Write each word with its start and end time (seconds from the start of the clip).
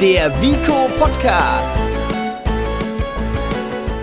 der 0.00 0.30
Vico 0.42 0.88
Podcast. 0.98 1.80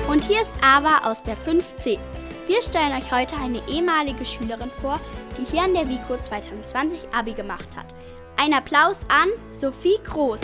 Und 0.07 0.25
hier 0.25 0.41
ist 0.41 0.55
Ava 0.63 1.07
aus 1.07 1.21
der 1.21 1.37
5C. 1.37 1.99
Wir 2.47 2.63
stellen 2.63 2.97
euch 2.97 3.11
heute 3.11 3.35
eine 3.35 3.61
ehemalige 3.69 4.25
Schülerin 4.25 4.71
vor, 4.71 4.99
die 5.37 5.45
hier 5.45 5.61
an 5.61 5.75
der 5.75 5.87
Vico 5.87 6.17
2020 6.19 7.13
Abi 7.13 7.33
gemacht 7.33 7.77
hat. 7.77 7.93
Ein 8.37 8.55
Applaus 8.55 9.01
an 9.07 9.29
Sophie 9.53 9.99
Groß, 10.03 10.39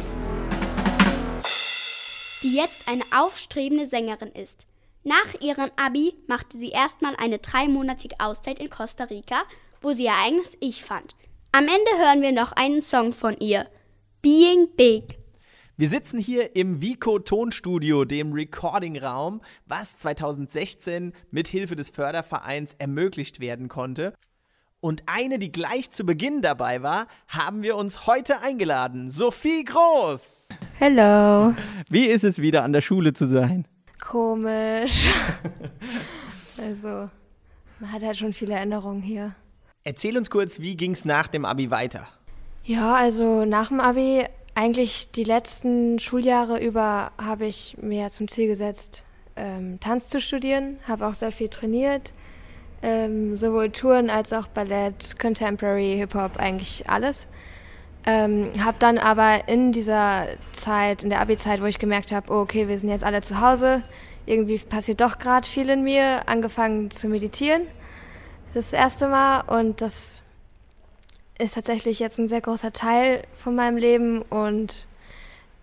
die 2.44 2.56
jetzt 2.56 2.88
eine 2.88 3.04
aufstrebende 3.12 3.88
Sängerin 3.88 4.32
ist. 4.32 4.68
Nach 5.04 5.34
ihrem 5.42 5.72
Abi 5.84 6.14
machte 6.28 6.60
sie 6.60 6.70
erstmal 6.70 7.16
eine 7.16 7.40
dreimonatige 7.40 8.20
Auszeit 8.20 8.60
in 8.60 8.70
Costa 8.70 9.06
Rica, 9.06 9.42
wo 9.82 9.94
sie 9.94 10.04
ihr 10.04 10.14
eigenes 10.14 10.52
Ich 10.60 10.84
fand. 10.84 11.16
Am 11.52 11.64
Ende 11.64 12.06
hören 12.06 12.22
wir 12.22 12.34
noch 12.34 12.52
einen 12.52 12.84
Song 12.84 13.14
von 13.14 13.36
ihr, 13.40 13.66
Being 14.22 14.68
Big. 14.76 15.19
Wir 15.80 15.88
sitzen 15.88 16.20
hier 16.20 16.58
im 16.58 16.82
Vico 16.82 17.20
Tonstudio, 17.20 18.04
dem 18.04 18.34
Recording-Raum, 18.34 19.40
was 19.66 19.96
2016 19.96 21.14
mit 21.32 21.48
Hilfe 21.48 21.78
des 21.78 21.90
Fördervereins 21.90 22.76
ermöglicht 22.80 23.40
werden 23.40 23.70
konnte. 23.70 24.14
Und 24.82 25.04
eine, 25.06 25.40
die 25.40 25.54
gleich 25.54 25.90
zu 25.90 26.04
Beginn 26.04 26.42
dabei 26.42 26.84
war, 26.84 27.08
haben 27.30 27.64
wir 27.64 27.78
uns 27.78 28.08
heute 28.08 28.42
eingeladen. 28.42 29.10
Sophie 29.10 29.64
Groß. 29.64 30.50
Hello. 30.74 31.56
Wie 31.88 32.08
ist 32.08 32.26
es 32.26 32.40
wieder 32.40 32.66
an 32.66 32.74
der 32.74 32.82
Schule 32.82 33.14
zu 33.14 33.26
sein? 33.26 33.66
Komisch. 34.06 35.10
also, 36.58 37.10
man 37.80 37.92
hat 37.94 38.04
halt 38.04 38.18
schon 38.18 38.34
viele 38.34 38.56
Erinnerungen 38.56 39.02
hier. 39.02 39.34
Erzähl 39.86 40.18
uns 40.18 40.30
kurz, 40.30 40.60
wie 40.60 40.76
ging 40.76 40.92
es 40.92 41.06
nach 41.06 41.30
dem 41.30 41.46
Abi 41.46 41.72
weiter? 41.72 42.06
Ja, 42.66 42.96
also 42.96 43.46
nach 43.46 43.70
dem 43.70 43.80
Abi, 43.80 44.26
eigentlich 44.60 45.12
die 45.12 45.24
letzten 45.24 46.00
Schuljahre 46.00 46.60
über, 46.60 47.14
habe 47.18 47.46
ich 47.46 47.78
mir 47.82 48.10
zum 48.10 48.28
Ziel 48.28 48.48
gesetzt, 48.48 49.04
ähm, 49.38 49.80
Tanz 49.80 50.10
zu 50.10 50.20
studieren. 50.20 50.80
Habe 50.86 51.08
auch 51.08 51.14
sehr 51.14 51.32
viel 51.32 51.48
trainiert. 51.48 52.12
Ähm, 52.82 53.38
sowohl 53.38 53.72
Touren 53.72 54.10
als 54.10 54.34
auch 54.34 54.48
Ballett, 54.48 55.18
Contemporary, 55.18 55.96
Hip-Hop, 55.96 56.36
eigentlich 56.36 56.90
alles. 56.90 57.26
Ähm, 58.06 58.52
habe 58.62 58.78
dann 58.80 58.98
aber 58.98 59.48
in 59.48 59.72
dieser 59.72 60.28
Zeit, 60.52 61.04
in 61.04 61.10
der 61.10 61.22
Abi-Zeit, 61.22 61.62
wo 61.62 61.66
ich 61.66 61.80
gemerkt 61.80 62.12
habe, 62.12 62.30
oh, 62.30 62.42
okay, 62.42 62.68
wir 62.68 62.78
sind 62.78 62.90
jetzt 62.90 63.06
alle 63.06 63.22
zu 63.22 63.40
Hause, 63.40 63.82
irgendwie 64.26 64.58
passiert 64.58 65.00
doch 65.00 65.20
gerade 65.20 65.48
viel 65.48 65.70
in 65.70 65.84
mir, 65.84 66.28
angefangen 66.28 66.92
zu 66.92 67.08
meditieren 67.08 67.62
das 68.54 68.74
erste 68.74 69.08
Mal 69.08 69.42
und 69.42 69.82
das 69.82 70.22
ist 71.40 71.56
tatsächlich 71.56 72.00
jetzt 72.00 72.20
ein 72.20 72.28
sehr 72.28 72.42
großer 72.42 72.74
Teil 72.74 73.24
von 73.34 73.56
meinem 73.56 73.78
Leben 73.78 74.22
und 74.22 74.86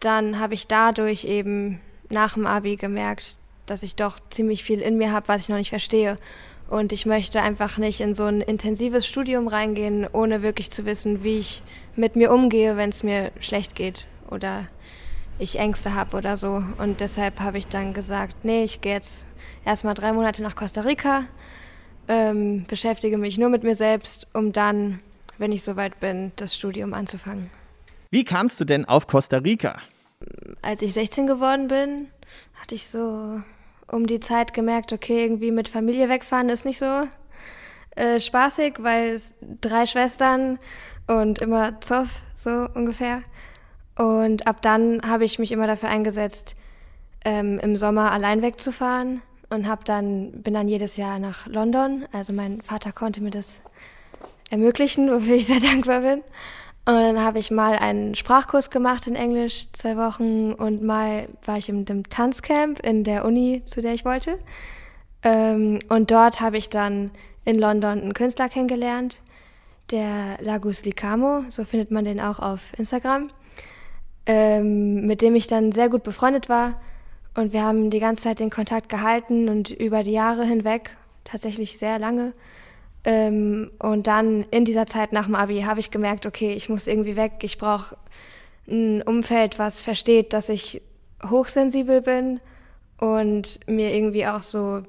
dann 0.01 0.41
habe 0.41 0.55
ich 0.55 0.67
dadurch 0.67 1.25
eben 1.25 1.81
nach 2.09 2.35
dem 2.35 2.47
Abi 2.47 2.77
gemerkt, 2.77 3.37
dass 3.67 3.83
ich 3.83 3.95
doch 3.95 4.19
ziemlich 4.31 4.65
viel 4.65 4.81
in 4.81 4.97
mir 4.97 5.13
habe, 5.13 5.29
was 5.29 5.43
ich 5.43 5.49
noch 5.49 5.57
nicht 5.57 5.71
verstehe. 5.71 6.17
Und 6.69 6.93
ich 6.93 7.07
möchte 7.07 7.43
einfach 7.43 7.79
nicht 7.79 8.01
in 8.01 8.15
so 8.15 8.25
ein 8.25 8.41
intensives 8.41 9.07
Studium 9.07 9.47
reingehen, 9.47 10.07
ohne 10.13 10.43
wirklich 10.43 10.71
zu 10.71 10.85
wissen, 10.85 11.23
wie 11.23 11.39
ich 11.39 11.63
mit 11.95 12.17
mir 12.17 12.33
umgehe, 12.33 12.77
wenn 12.77 12.91
es 12.91 13.03
mir 13.03 13.31
schlecht 13.39 13.75
geht 13.75 14.07
oder 14.31 14.67
ich 15.39 15.59
Ängste 15.59 15.95
habe 15.95 16.17
oder 16.17 16.37
so. 16.37 16.63
Und 16.79 17.01
deshalb 17.01 17.41
habe 17.41 17.59
ich 17.59 17.69
dann 17.69 17.93
gesagt, 17.93 18.45
nee, 18.45 18.65
ich 18.65 18.81
gehe 18.81 18.95
jetzt 18.95 19.27
erstmal 19.65 19.95
drei 19.95 20.13
Monate 20.13 20.43
nach 20.43 20.57
Costa 20.57 20.81
Rica 20.81 21.25
ähm, 22.09 22.65
beschäftige 22.69 23.19
mich 23.19 23.39
nur 23.39 23.49
mit 23.49 23.63
mir 23.63 23.75
selbst, 23.75 24.27
um 24.33 24.53
dann, 24.53 24.99
wenn 25.39 25.53
ich 25.53 25.63
soweit 25.63 26.01
bin, 26.01 26.33
das 26.37 26.57
Studium 26.57 26.95
anzufangen. 26.95 27.51
Wie 28.11 28.25
kamst 28.25 28.61
du 28.61 28.65
denn 28.65 28.85
auf 28.85 29.07
Costa 29.07 29.39
Rica? 29.39 29.79
Als 30.63 30.83
ich 30.83 30.93
16 30.93 31.27
geworden 31.27 31.69
bin, 31.69 32.09
hatte 32.55 32.75
ich 32.75 32.87
so 32.87 33.41
um 33.89 34.07
die 34.07 34.21
Zeit 34.21 34.55
gemerkt, 34.55 34.93
okay, 34.93 35.23
irgendwie 35.23 35.51
mit 35.51 35.69
Familie 35.69 36.09
wegfahren 36.09 36.49
ist 36.49 36.65
nicht 36.65 36.79
so 36.79 37.09
äh, 37.97 38.21
spaßig, 38.21 38.75
weil 38.79 39.09
es 39.09 39.35
drei 39.61 39.87
Schwestern 39.87 40.59
und 41.07 41.41
immer 41.41 41.81
Zoff, 41.81 42.09
so 42.35 42.69
ungefähr. 42.75 43.23
Und 43.99 44.47
ab 44.47 44.61
dann 44.63 45.01
habe 45.07 45.25
ich 45.25 45.39
mich 45.39 45.53
immer 45.53 45.67
dafür 45.67 45.89
eingesetzt, 45.89 46.57
ähm, 47.25 47.59
im 47.59 47.77
Sommer 47.77 48.13
allein 48.13 48.43
wegzufahren 48.43 49.23
und 49.49 49.69
hab 49.69 49.85
dann, 49.85 50.43
bin 50.43 50.55
dann 50.55 50.69
jedes 50.69 50.97
Jahr 50.97 51.19
nach 51.19 51.47
London. 51.47 52.07
Also 52.13 52.33
mein 52.33 52.61
Vater 52.61 52.93
konnte 52.93 53.23
mir 53.23 53.31
das 53.31 53.61
ermöglichen, 54.51 55.11
wofür 55.11 55.35
ich 55.35 55.47
sehr 55.47 55.61
dankbar 55.73 56.01
bin. 56.01 56.23
Und 56.89 56.95
dann 56.95 57.21
habe 57.21 57.41
ich 57.41 57.51
mal 57.51 57.77
einen 57.77 58.15
Sprachkurs 58.15 58.71
gemacht 58.71 59.09
in 59.09 59.17
Englisch, 59.17 59.67
zwei 59.73 59.97
Wochen, 59.97 60.53
und 60.53 60.83
mal 60.83 61.29
war 61.45 61.59
ich 61.59 61.69
in 61.69 61.85
dem 61.85 62.09
Tanzcamp 62.09 62.79
in 62.87 63.03
der 63.03 63.25
Uni, 63.25 63.63
zu 63.65 63.83
der 63.83 63.93
ich 63.93 64.05
wollte. 64.05 64.39
Ähm, 65.25 65.81
und 65.89 66.13
dort 66.13 66.41
habe 66.41 66.59
ich 66.59 66.71
dann 66.71 67.11
in 67.45 67.59
London 67.59 68.01
einen 68.01 68.15
Künstler 68.15 68.49
kennengelernt, 68.49 69.21
der 69.91 70.37
Lagus 70.41 70.85
Licamo, 70.85 71.45
so 71.49 71.65
findet 71.65 71.91
man 71.91 72.05
den 72.05 72.21
auch 72.21 72.39
auf 72.39 72.61
Instagram, 72.77 73.31
ähm, 74.27 75.07
mit 75.07 75.23
dem 75.23 75.35
ich 75.35 75.49
dann 75.49 75.73
sehr 75.73 75.89
gut 75.89 76.05
befreundet 76.05 76.49
war 76.49 76.81
und 77.37 77.53
wir 77.53 77.63
haben 77.63 77.91
die 77.91 78.01
ganze 78.01 78.23
Zeit 78.23 78.41
den 78.41 78.51
Kontakt 78.51 78.89
gehalten 78.89 79.49
und 79.49 79.71
über 79.71 80.03
die 80.03 80.13
Jahre 80.13 80.45
hinweg, 80.45 80.97
tatsächlich 81.25 81.79
sehr 81.79 81.99
lange. 81.99 82.33
Ähm, 83.07 83.71
und 83.79 84.09
dann 84.09 84.43
in 84.51 84.65
dieser 84.65 84.87
Zeit 84.87 85.13
nach 85.13 85.27
dem 85.27 85.37
Abi 85.37 85.61
habe 85.61 85.79
ich 85.79 85.93
gemerkt, 85.93 86.27
okay, 86.27 86.53
ich 86.55 86.69
muss 86.69 86.89
irgendwie 86.89 87.15
weg. 87.15 87.35
Ich 87.43 87.57
brauche 87.57 87.97
ein 88.69 89.01
Umfeld, 89.01 89.61
was 89.61 89.81
versteht, 89.81 90.33
dass 90.33 90.49
ich 90.49 90.83
hochsensibel 91.25 92.03
bin 92.03 92.41
und 92.99 93.61
mir 93.69 93.95
irgendwie 93.95 94.27
auch 94.27 94.43
so 94.43 94.83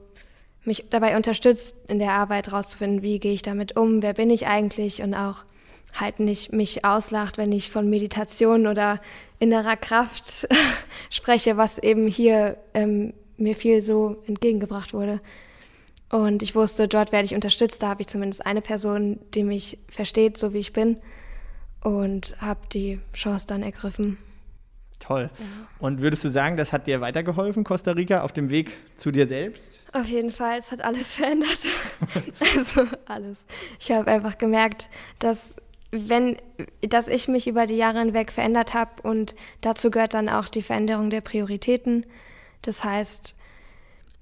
mich 0.64 0.86
dabei 0.90 1.16
unterstützt, 1.16 1.78
in 1.88 2.00
der 2.00 2.14
Arbeit 2.14 2.52
rauszufinden, 2.52 3.04
wie 3.04 3.20
gehe 3.20 3.34
ich 3.34 3.44
damit 3.44 3.78
um, 3.78 4.02
wer 4.02 4.14
bin 4.14 4.32
ich 4.32 4.48
eigentlich 4.48 5.04
und 5.04 5.14
auch 5.14 5.46
halt 5.94 6.20
nicht 6.20 6.52
mich 6.52 6.84
auslacht, 6.84 7.38
wenn 7.38 7.52
ich 7.52 7.70
von 7.70 7.88
Meditation 7.88 8.66
oder 8.66 9.00
innerer 9.40 9.78
Kraft 9.78 10.48
spreche, 11.12 11.56
was 11.56 11.78
eben 11.78 12.08
hier 12.08 12.58
ähm, 12.74 13.14
mir 13.38 13.56
viel 13.56 13.84
so 13.84 14.18
entgegengebracht 14.26 14.94
wurde. 14.94 15.22
Und 16.10 16.42
ich 16.42 16.56
wusste, 16.56 16.88
dort 16.88 17.12
werde 17.12 17.26
ich 17.26 17.36
unterstützt. 17.36 17.84
Da 17.84 17.90
habe 17.90 18.02
ich 18.02 18.08
zumindest 18.08 18.46
eine 18.46 18.62
Person, 18.62 19.20
die 19.34 19.44
mich 19.44 19.80
versteht, 19.90 20.38
so 20.38 20.54
wie 20.54 20.60
ich 20.60 20.74
bin. 20.74 20.98
Und 21.82 22.36
habe 22.40 22.62
die 22.72 23.00
Chance 23.14 23.46
dann 23.48 23.64
ergriffen. 23.64 24.18
Toll. 25.00 25.30
Ja. 25.38 25.46
Und 25.80 26.02
würdest 26.02 26.24
du 26.24 26.30
sagen, 26.30 26.58
das 26.58 26.74
hat 26.74 26.88
dir 26.88 27.02
weitergeholfen, 27.02 27.64
Costa 27.64 27.92
Rica, 27.92 28.22
auf 28.22 28.32
dem 28.32 28.50
Weg 28.50 28.72
zu 28.96 29.12
dir 29.12 29.28
selbst? 29.28 29.80
Auf 29.94 30.08
jeden 30.08 30.32
Fall, 30.32 30.58
es 30.58 30.72
hat 30.72 30.82
alles 30.82 31.14
verändert. 31.16 31.60
also 32.58 32.86
alles. 33.06 33.46
Ich 33.80 33.92
habe 33.92 34.10
einfach 34.10 34.38
gemerkt, 34.38 34.90
dass 35.20 35.56
wenn, 35.92 36.38
dass 36.82 37.08
ich 37.08 37.28
mich 37.28 37.48
über 37.48 37.66
die 37.66 37.76
Jahre 37.76 38.00
hinweg 38.00 38.32
verändert 38.32 38.74
habe 38.74 39.02
und 39.04 39.36
dazu 39.62 39.90
gehört 39.92 40.14
dann 40.14 40.30
auch 40.30 40.50
die 40.50 40.62
Veränderung 40.62 41.10
der 41.10 41.22
Prioritäten. 41.22 42.06
Das 42.62 42.84
heißt, 42.84 43.36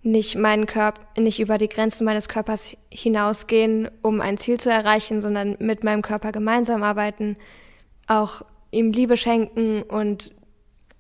nicht 0.06 0.36
meinen 0.36 0.68
Körper, 0.68 1.02
nicht 1.18 1.40
über 1.40 1.58
die 1.58 1.68
Grenzen 1.68 2.06
meines 2.06 2.30
Körpers 2.30 2.78
hinausgehen, 2.92 3.90
um 4.04 4.22
ein 4.22 4.38
Ziel 4.38 4.60
zu 4.60 4.70
erreichen, 4.70 5.20
sondern 5.20 5.58
mit 5.60 5.84
meinem 5.84 6.04
Körper 6.04 6.32
gemeinsam 6.32 6.84
arbeiten, 6.84 7.36
auch 8.08 8.44
ihm 8.70 8.92
Liebe 8.92 9.18
schenken 9.18 9.82
und 9.82 10.32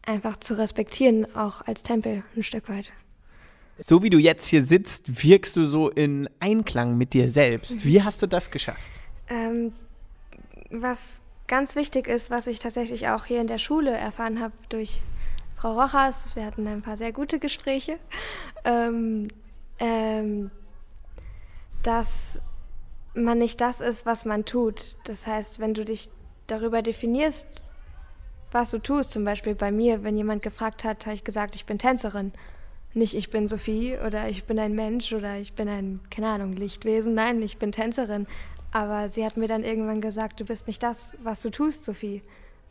einfach 0.05 0.37
zu 0.37 0.57
respektieren, 0.57 1.27
auch 1.35 1.61
als 1.61 1.83
Tempel 1.83 2.23
ein 2.35 2.43
Stück 2.43 2.67
weit. 2.67 2.91
So 3.77 4.01
wie 4.01 4.09
du 4.09 4.17
jetzt 4.17 4.47
hier 4.47 4.63
sitzt, 4.63 5.23
wirkst 5.23 5.55
du 5.55 5.65
so 5.65 5.89
in 5.89 6.27
Einklang 6.39 6.97
mit 6.97 7.13
dir 7.13 7.29
selbst. 7.29 7.85
Wie 7.85 8.01
hast 8.01 8.21
du 8.21 8.27
das 8.27 8.49
geschafft? 8.49 8.79
Ähm, 9.29 9.73
was 10.71 11.21
ganz 11.47 11.75
wichtig 11.75 12.07
ist, 12.07 12.31
was 12.31 12.47
ich 12.47 12.59
tatsächlich 12.59 13.09
auch 13.09 13.25
hier 13.25 13.41
in 13.41 13.47
der 13.47 13.59
Schule 13.59 13.91
erfahren 13.91 14.39
habe 14.39 14.53
durch 14.69 15.01
Frau 15.55 15.79
Rochas, 15.79 16.35
wir 16.35 16.45
hatten 16.45 16.67
ein 16.67 16.81
paar 16.81 16.97
sehr 16.97 17.13
gute 17.13 17.39
Gespräche, 17.39 17.97
ähm, 18.65 19.29
ähm, 19.79 20.51
dass 21.81 22.41
man 23.13 23.37
nicht 23.37 23.61
das 23.61 23.79
ist, 23.79 24.05
was 24.05 24.25
man 24.25 24.43
tut. 24.43 24.97
Das 25.05 25.25
heißt, 25.25 25.59
wenn 25.59 25.73
du 25.73 25.85
dich 25.85 26.09
darüber 26.47 26.81
definierst, 26.81 27.47
was 28.51 28.71
du 28.71 28.79
tust, 28.79 29.11
zum 29.11 29.23
Beispiel 29.23 29.55
bei 29.55 29.71
mir, 29.71 30.03
wenn 30.03 30.17
jemand 30.17 30.41
gefragt 30.41 30.83
hat, 30.83 31.05
habe 31.05 31.15
ich 31.15 31.23
gesagt, 31.23 31.55
ich 31.55 31.65
bin 31.65 31.79
Tänzerin. 31.79 32.33
Nicht 32.93 33.13
ich 33.13 33.29
bin 33.29 33.47
Sophie 33.47 33.97
oder 33.97 34.29
ich 34.29 34.45
bin 34.45 34.57
ein 34.59 34.73
Mensch 34.73 35.11
oder 35.11 35.37
ich 35.37 35.53
bin 35.53 35.67
ein, 35.67 35.99
keine 36.09 36.29
Ahnung, 36.29 36.53
Lichtwesen. 36.53 37.13
Nein, 37.13 37.41
ich 37.41 37.57
bin 37.57 37.71
Tänzerin. 37.71 38.27
Aber 38.71 39.09
sie 39.09 39.25
hat 39.25 39.37
mir 39.37 39.47
dann 39.47 39.63
irgendwann 39.63 40.01
gesagt, 40.01 40.39
du 40.39 40.45
bist 40.45 40.67
nicht 40.67 40.83
das, 40.83 41.15
was 41.23 41.41
du 41.41 41.49
tust, 41.49 41.83
Sophie. 41.85 42.21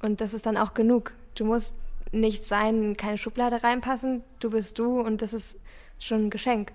Und 0.03 0.21
das 0.21 0.35
ist 0.35 0.47
dann 0.47 0.57
auch 0.57 0.75
genug. 0.75 1.13
Du 1.35 1.45
musst 1.45 1.75
nicht 2.13 2.45
sein, 2.45 2.97
keine 2.97 3.19
Schublade 3.19 3.63
reinpassen. 3.63 4.23
Du 4.41 4.51
bist 4.51 4.79
du 4.79 5.01
und 5.01 5.23
das 5.23 5.33
ist 5.33 5.59
schon 5.99 6.27
ein 6.27 6.31
Geschenk 6.31 6.73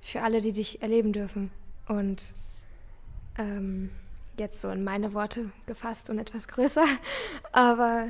für 0.00 0.22
alle, 0.22 0.40
die 0.40 0.52
dich 0.52 0.82
erleben 0.82 1.12
dürfen. 1.12 1.50
Und 1.88 2.34
ähm, 3.38 3.90
jetzt 4.38 4.60
so 4.60 4.70
in 4.70 4.84
meine 4.84 5.14
Worte 5.14 5.50
gefasst 5.66 6.10
und 6.10 6.18
etwas 6.18 6.48
größer. 6.48 6.84
Aber 7.52 8.08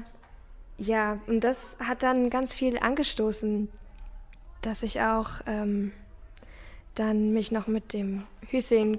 Ja, 0.77 1.21
und 1.27 1.41
das 1.41 1.77
hat 1.79 2.03
dann 2.03 2.31
ganz 2.31 2.55
viel 2.55 2.79
angestoßen, 2.79 3.69
dass 4.63 4.83
ich 4.83 5.01
auch 5.01 5.41
ähm, 5.47 5.93
dann 6.95 7.33
mich 7.33 7.53
noch 7.53 7.67
mit 7.69 7.93
dem 7.93 8.27
Hüseyin 8.49 8.99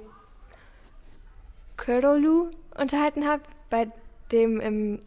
Körolu 1.76 2.50
unterhalten 2.78 3.28
habe, 3.28 3.44
bei 3.70 3.90
dem 4.32 4.62
im 4.62 5.00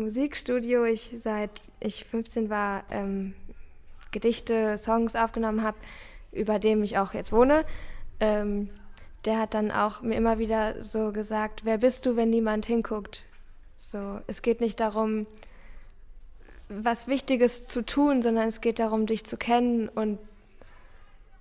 Musikstudio 0.00 0.84
ich 0.84 1.16
seit 1.20 1.50
ich 1.78 2.04
15 2.04 2.50
war 2.50 2.84
ähm, 2.90 3.34
Gedichte, 4.10 4.76
Songs 4.78 5.14
aufgenommen 5.14 5.62
habe, 5.62 5.76
über 6.32 6.58
dem 6.58 6.82
ich 6.82 6.98
auch 6.98 7.14
jetzt 7.14 7.32
wohne. 7.32 7.64
Ähm, 8.18 8.70
der 9.24 9.38
hat 9.38 9.54
dann 9.54 9.70
auch 9.70 10.02
mir 10.02 10.16
immer 10.16 10.38
wieder 10.38 10.82
so 10.82 11.12
gesagt, 11.12 11.64
wer 11.64 11.78
bist 11.78 12.06
du, 12.06 12.16
wenn 12.16 12.30
niemand 12.30 12.66
hinguckt? 12.66 13.24
So, 13.76 14.20
es 14.26 14.42
geht 14.42 14.60
nicht 14.60 14.80
darum, 14.80 15.26
was 16.68 17.08
Wichtiges 17.08 17.66
zu 17.66 17.84
tun, 17.84 18.22
sondern 18.22 18.48
es 18.48 18.60
geht 18.60 18.78
darum, 18.78 19.06
dich 19.06 19.24
zu 19.24 19.36
kennen 19.36 19.88
und, 19.88 20.18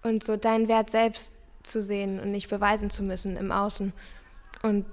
und 0.04 0.24
so 0.24 0.36
deinen 0.36 0.68
Wert 0.68 0.90
selbst 0.90 1.34
zu 1.64 1.82
sehen 1.84 2.20
und 2.20 2.32
nicht 2.32 2.50
beweisen 2.50 2.90
zu 2.90 3.04
müssen 3.04 3.38
im 3.38 3.52
Außen. 3.52 3.94
Und 4.64 4.86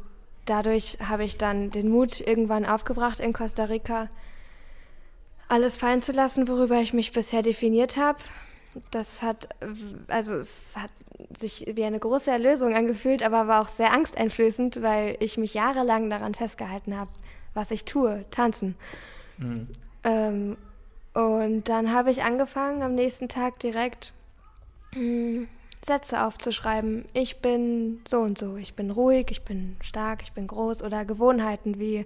dadurch 0.47 0.99
habe 1.07 1.25
ich 1.25 1.37
dann 1.37 1.71
den 1.71 1.89
Mut 1.89 2.21
irgendwann 2.21 2.65
aufgebracht 2.65 3.21
in 3.21 3.33
Costa 3.33 3.65
Rica, 3.65 4.09
alles 5.49 5.77
fallen 5.77 6.01
zu 6.01 6.13
lassen, 6.13 6.49
worüber 6.49 6.81
ich 6.81 6.93
mich 6.93 7.13
bisher 7.13 7.43
definiert 7.43 7.97
habe. 7.97 8.19
Das 8.91 9.23
hat, 9.23 9.49
also 10.09 10.35
es 10.35 10.77
hat 10.77 10.91
sich 11.39 11.67
wie 11.75 11.85
eine 11.85 11.99
große 11.99 12.31
Erlösung 12.31 12.75
angefühlt, 12.75 13.23
aber 13.23 13.47
war 13.47 13.63
auch 13.63 13.69
sehr 13.69 13.93
angsteinflößend, 13.93 14.83
weil 14.83 15.17
ich 15.21 15.39
mich 15.39 15.55
jahrelang 15.55 16.11
daran 16.11 16.35
festgehalten 16.35 16.97
habe, 16.97 17.11
was 17.55 17.71
ich 17.71 17.85
tue, 17.85 18.25
tanzen. 18.31 18.77
Mhm. 19.39 19.69
Ähm, 20.05 20.57
und 21.15 21.69
dann 21.69 21.93
habe 21.93 22.11
ich 22.11 22.23
angefangen, 22.23 22.83
am 22.83 22.95
nächsten 22.95 23.29
Tag 23.29 23.59
direkt 23.61 24.13
mh, 24.93 25.01
hm, 25.01 25.49
Sätze 25.87 26.25
aufzuschreiben. 26.25 27.05
Ich 27.13 27.41
bin 27.41 28.01
so 28.09 28.19
und 28.21 28.39
so, 28.39 28.57
ich 28.57 28.75
bin 28.75 28.91
ruhig, 28.91 29.29
ich 29.31 29.43
bin 29.43 29.77
stark, 29.81 30.23
ich 30.23 30.33
bin 30.33 30.49
groß 30.49 30.83
oder 30.83 31.05
Gewohnheiten 31.05 31.79
wie 31.79 32.05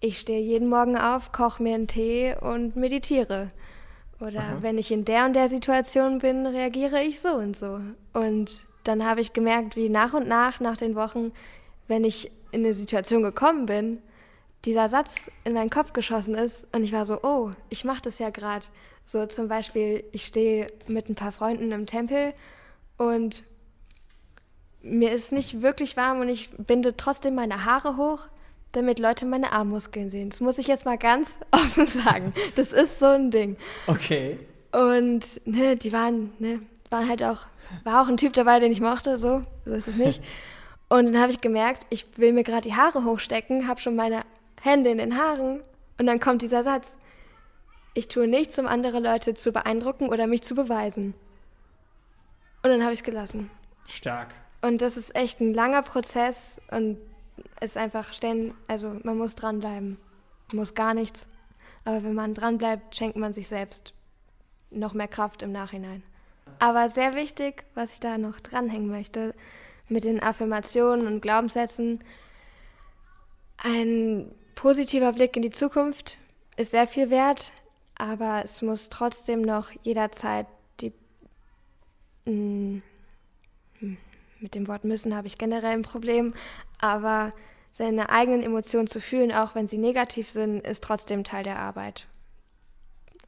ich 0.00 0.20
stehe 0.20 0.40
jeden 0.40 0.68
Morgen 0.68 0.98
auf, 0.98 1.32
koche 1.32 1.62
mir 1.62 1.74
einen 1.74 1.88
Tee 1.88 2.36
und 2.38 2.76
meditiere. 2.76 3.50
Oder 4.20 4.40
Aha. 4.40 4.56
wenn 4.60 4.76
ich 4.76 4.92
in 4.92 5.06
der 5.06 5.24
und 5.24 5.32
der 5.32 5.48
Situation 5.48 6.18
bin, 6.18 6.46
reagiere 6.46 7.02
ich 7.02 7.20
so 7.20 7.30
und 7.30 7.56
so. 7.56 7.80
Und 8.12 8.64
dann 8.84 9.04
habe 9.04 9.22
ich 9.22 9.32
gemerkt, 9.32 9.76
wie 9.76 9.88
nach 9.88 10.12
und 10.12 10.28
nach, 10.28 10.60
nach 10.60 10.76
den 10.76 10.94
Wochen, 10.94 11.32
wenn 11.88 12.04
ich 12.04 12.30
in 12.52 12.64
eine 12.64 12.74
Situation 12.74 13.22
gekommen 13.22 13.64
bin, 13.64 13.98
dieser 14.66 14.88
Satz 14.88 15.30
in 15.44 15.54
meinen 15.54 15.70
Kopf 15.70 15.94
geschossen 15.94 16.34
ist 16.34 16.66
und 16.74 16.84
ich 16.84 16.92
war 16.92 17.06
so, 17.06 17.22
oh, 17.22 17.50
ich 17.70 17.84
mache 17.84 18.02
das 18.02 18.18
ja 18.18 18.30
gerade. 18.30 18.66
So 19.06 19.26
zum 19.26 19.48
Beispiel, 19.48 20.04
ich 20.12 20.26
stehe 20.26 20.68
mit 20.86 21.08
ein 21.08 21.14
paar 21.14 21.32
Freunden 21.32 21.72
im 21.72 21.86
Tempel 21.86 22.34
und 22.96 23.44
mir 24.82 25.12
ist 25.12 25.32
nicht 25.32 25.62
wirklich 25.62 25.96
warm 25.96 26.20
und 26.20 26.28
ich 26.28 26.50
binde 26.50 26.96
trotzdem 26.96 27.34
meine 27.34 27.64
Haare 27.64 27.96
hoch, 27.96 28.26
damit 28.72 28.98
Leute 28.98 29.24
meine 29.24 29.52
Armmuskeln 29.52 30.10
sehen. 30.10 30.30
Das 30.30 30.40
muss 30.40 30.58
ich 30.58 30.66
jetzt 30.66 30.84
mal 30.84 30.98
ganz 30.98 31.30
offen 31.50 31.86
sagen. 31.86 32.32
Das 32.56 32.72
ist 32.72 32.98
so 32.98 33.06
ein 33.06 33.30
Ding. 33.30 33.56
Okay. 33.86 34.38
Und 34.72 35.40
ne, 35.46 35.76
die 35.76 35.92
waren, 35.92 36.32
ne, 36.38 36.60
waren 36.90 37.08
halt 37.08 37.22
auch, 37.22 37.46
war 37.84 38.02
auch 38.02 38.08
ein 38.08 38.16
Typ 38.16 38.32
dabei, 38.32 38.60
den 38.60 38.72
ich 38.72 38.80
mochte, 38.80 39.16
so, 39.16 39.42
so 39.64 39.72
ist 39.72 39.88
es 39.88 39.96
nicht. 39.96 40.22
Und 40.88 41.06
dann 41.06 41.20
habe 41.20 41.32
ich 41.32 41.40
gemerkt, 41.40 41.86
ich 41.90 42.06
will 42.18 42.32
mir 42.32 42.44
gerade 42.44 42.68
die 42.68 42.76
Haare 42.76 43.04
hochstecken, 43.04 43.66
habe 43.66 43.80
schon 43.80 43.96
meine 43.96 44.20
Hände 44.60 44.90
in 44.90 44.98
den 44.98 45.16
Haaren 45.16 45.60
und 45.98 46.06
dann 46.06 46.20
kommt 46.20 46.42
dieser 46.42 46.62
Satz. 46.62 46.96
Ich 47.94 48.08
tue 48.08 48.28
nichts, 48.28 48.58
um 48.58 48.66
andere 48.66 49.00
Leute 49.00 49.34
zu 49.34 49.50
beeindrucken 49.50 50.08
oder 50.08 50.26
mich 50.26 50.42
zu 50.42 50.54
beweisen. 50.54 51.14
Und 52.64 52.70
dann 52.70 52.82
habe 52.82 52.94
ich 52.94 53.00
es 53.00 53.04
gelassen. 53.04 53.50
Stark. 53.86 54.34
Und 54.62 54.80
das 54.80 54.96
ist 54.96 55.14
echt 55.14 55.40
ein 55.40 55.52
langer 55.52 55.82
Prozess 55.82 56.58
und 56.70 56.96
ist 57.60 57.76
einfach 57.76 58.14
stellen, 58.14 58.54
also 58.68 58.96
man 59.02 59.18
muss 59.18 59.34
dranbleiben. 59.34 59.98
Man 60.48 60.56
muss 60.56 60.74
gar 60.74 60.94
nichts. 60.94 61.28
Aber 61.84 62.02
wenn 62.02 62.14
man 62.14 62.32
dranbleibt, 62.32 62.96
schenkt 62.96 63.18
man 63.18 63.34
sich 63.34 63.48
selbst 63.48 63.92
noch 64.70 64.94
mehr 64.94 65.08
Kraft 65.08 65.42
im 65.42 65.52
Nachhinein. 65.52 66.02
Aber 66.58 66.88
sehr 66.88 67.14
wichtig, 67.14 67.64
was 67.74 67.92
ich 67.92 68.00
da 68.00 68.16
noch 68.16 68.40
dranhängen 68.40 68.88
möchte, 68.88 69.34
mit 69.88 70.04
den 70.04 70.22
Affirmationen 70.22 71.06
und 71.06 71.20
Glaubenssätzen, 71.20 72.02
ein 73.58 74.34
positiver 74.54 75.12
Blick 75.12 75.36
in 75.36 75.42
die 75.42 75.50
Zukunft 75.50 76.16
ist 76.56 76.70
sehr 76.70 76.86
viel 76.86 77.10
wert, 77.10 77.52
aber 77.96 78.40
es 78.42 78.62
muss 78.62 78.88
trotzdem 78.88 79.42
noch 79.42 79.70
jederzeit 79.82 80.46
mit 82.26 82.82
dem 84.54 84.68
Wort 84.68 84.84
müssen 84.84 85.16
habe 85.16 85.26
ich 85.26 85.38
generell 85.38 85.72
ein 85.72 85.82
Problem, 85.82 86.32
aber 86.78 87.30
seine 87.72 88.10
eigenen 88.10 88.42
Emotionen 88.42 88.86
zu 88.86 89.00
fühlen, 89.00 89.32
auch 89.32 89.54
wenn 89.54 89.66
sie 89.66 89.78
negativ 89.78 90.30
sind, 90.30 90.60
ist 90.60 90.84
trotzdem 90.84 91.24
Teil 91.24 91.42
der 91.42 91.58
Arbeit, 91.58 92.06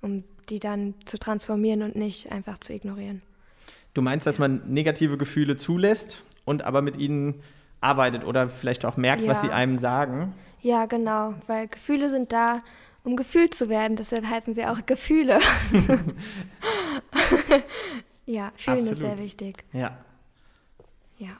um 0.01 0.25
die 0.49 0.61
dann 0.61 0.95
zu 1.05 1.19
transformieren 1.19 1.83
und 1.83 1.97
nicht 1.97 2.31
einfach 2.31 2.59
zu 2.59 2.73
ignorieren. 2.73 3.23
Du 3.95 4.03
meinst, 4.03 4.27
dass 4.27 4.39
man 4.39 4.63
negative 4.73 5.19
Gefühle 5.19 5.57
zulässt 5.57 6.23
und 6.45 6.63
aber 6.63 6.83
mit 6.83 6.97
ihnen 6.97 7.43
arbeitet 7.81 8.25
oder 8.25 8.49
vielleicht 8.49 8.85
auch 8.85 8.97
merkt, 8.97 9.23
ja. 9.23 9.29
was 9.29 9.43
sie 9.43 9.51
einem 9.51 9.79
sagen? 9.79 10.33
Ja, 10.61 10.87
genau, 10.87 11.35
weil 11.47 11.67
Gefühle 11.69 12.09
sind 12.09 12.33
da, 12.33 12.63
um 13.05 13.17
gefühlt 13.17 13.55
zu 13.55 13.69
werden. 13.69 13.97
Deshalb 13.97 14.27
heißen 14.27 14.55
sie 14.55 14.67
auch 14.67 14.87
Gefühle. 14.87 15.39
ja, 18.27 18.53
fühlen 18.57 18.79
Absolut. 18.79 18.93
ist 18.93 18.99
sehr 18.99 19.19
wichtig. 19.19 19.65
Ja. 19.73 19.99
Ja. 21.19 21.39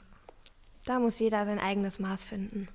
Da 0.85 0.99
muss 0.99 1.19
jeder 1.19 1.45
sein 1.45 1.59
eigenes 1.59 1.99
Maß 1.99 2.25
finden. 2.25 2.69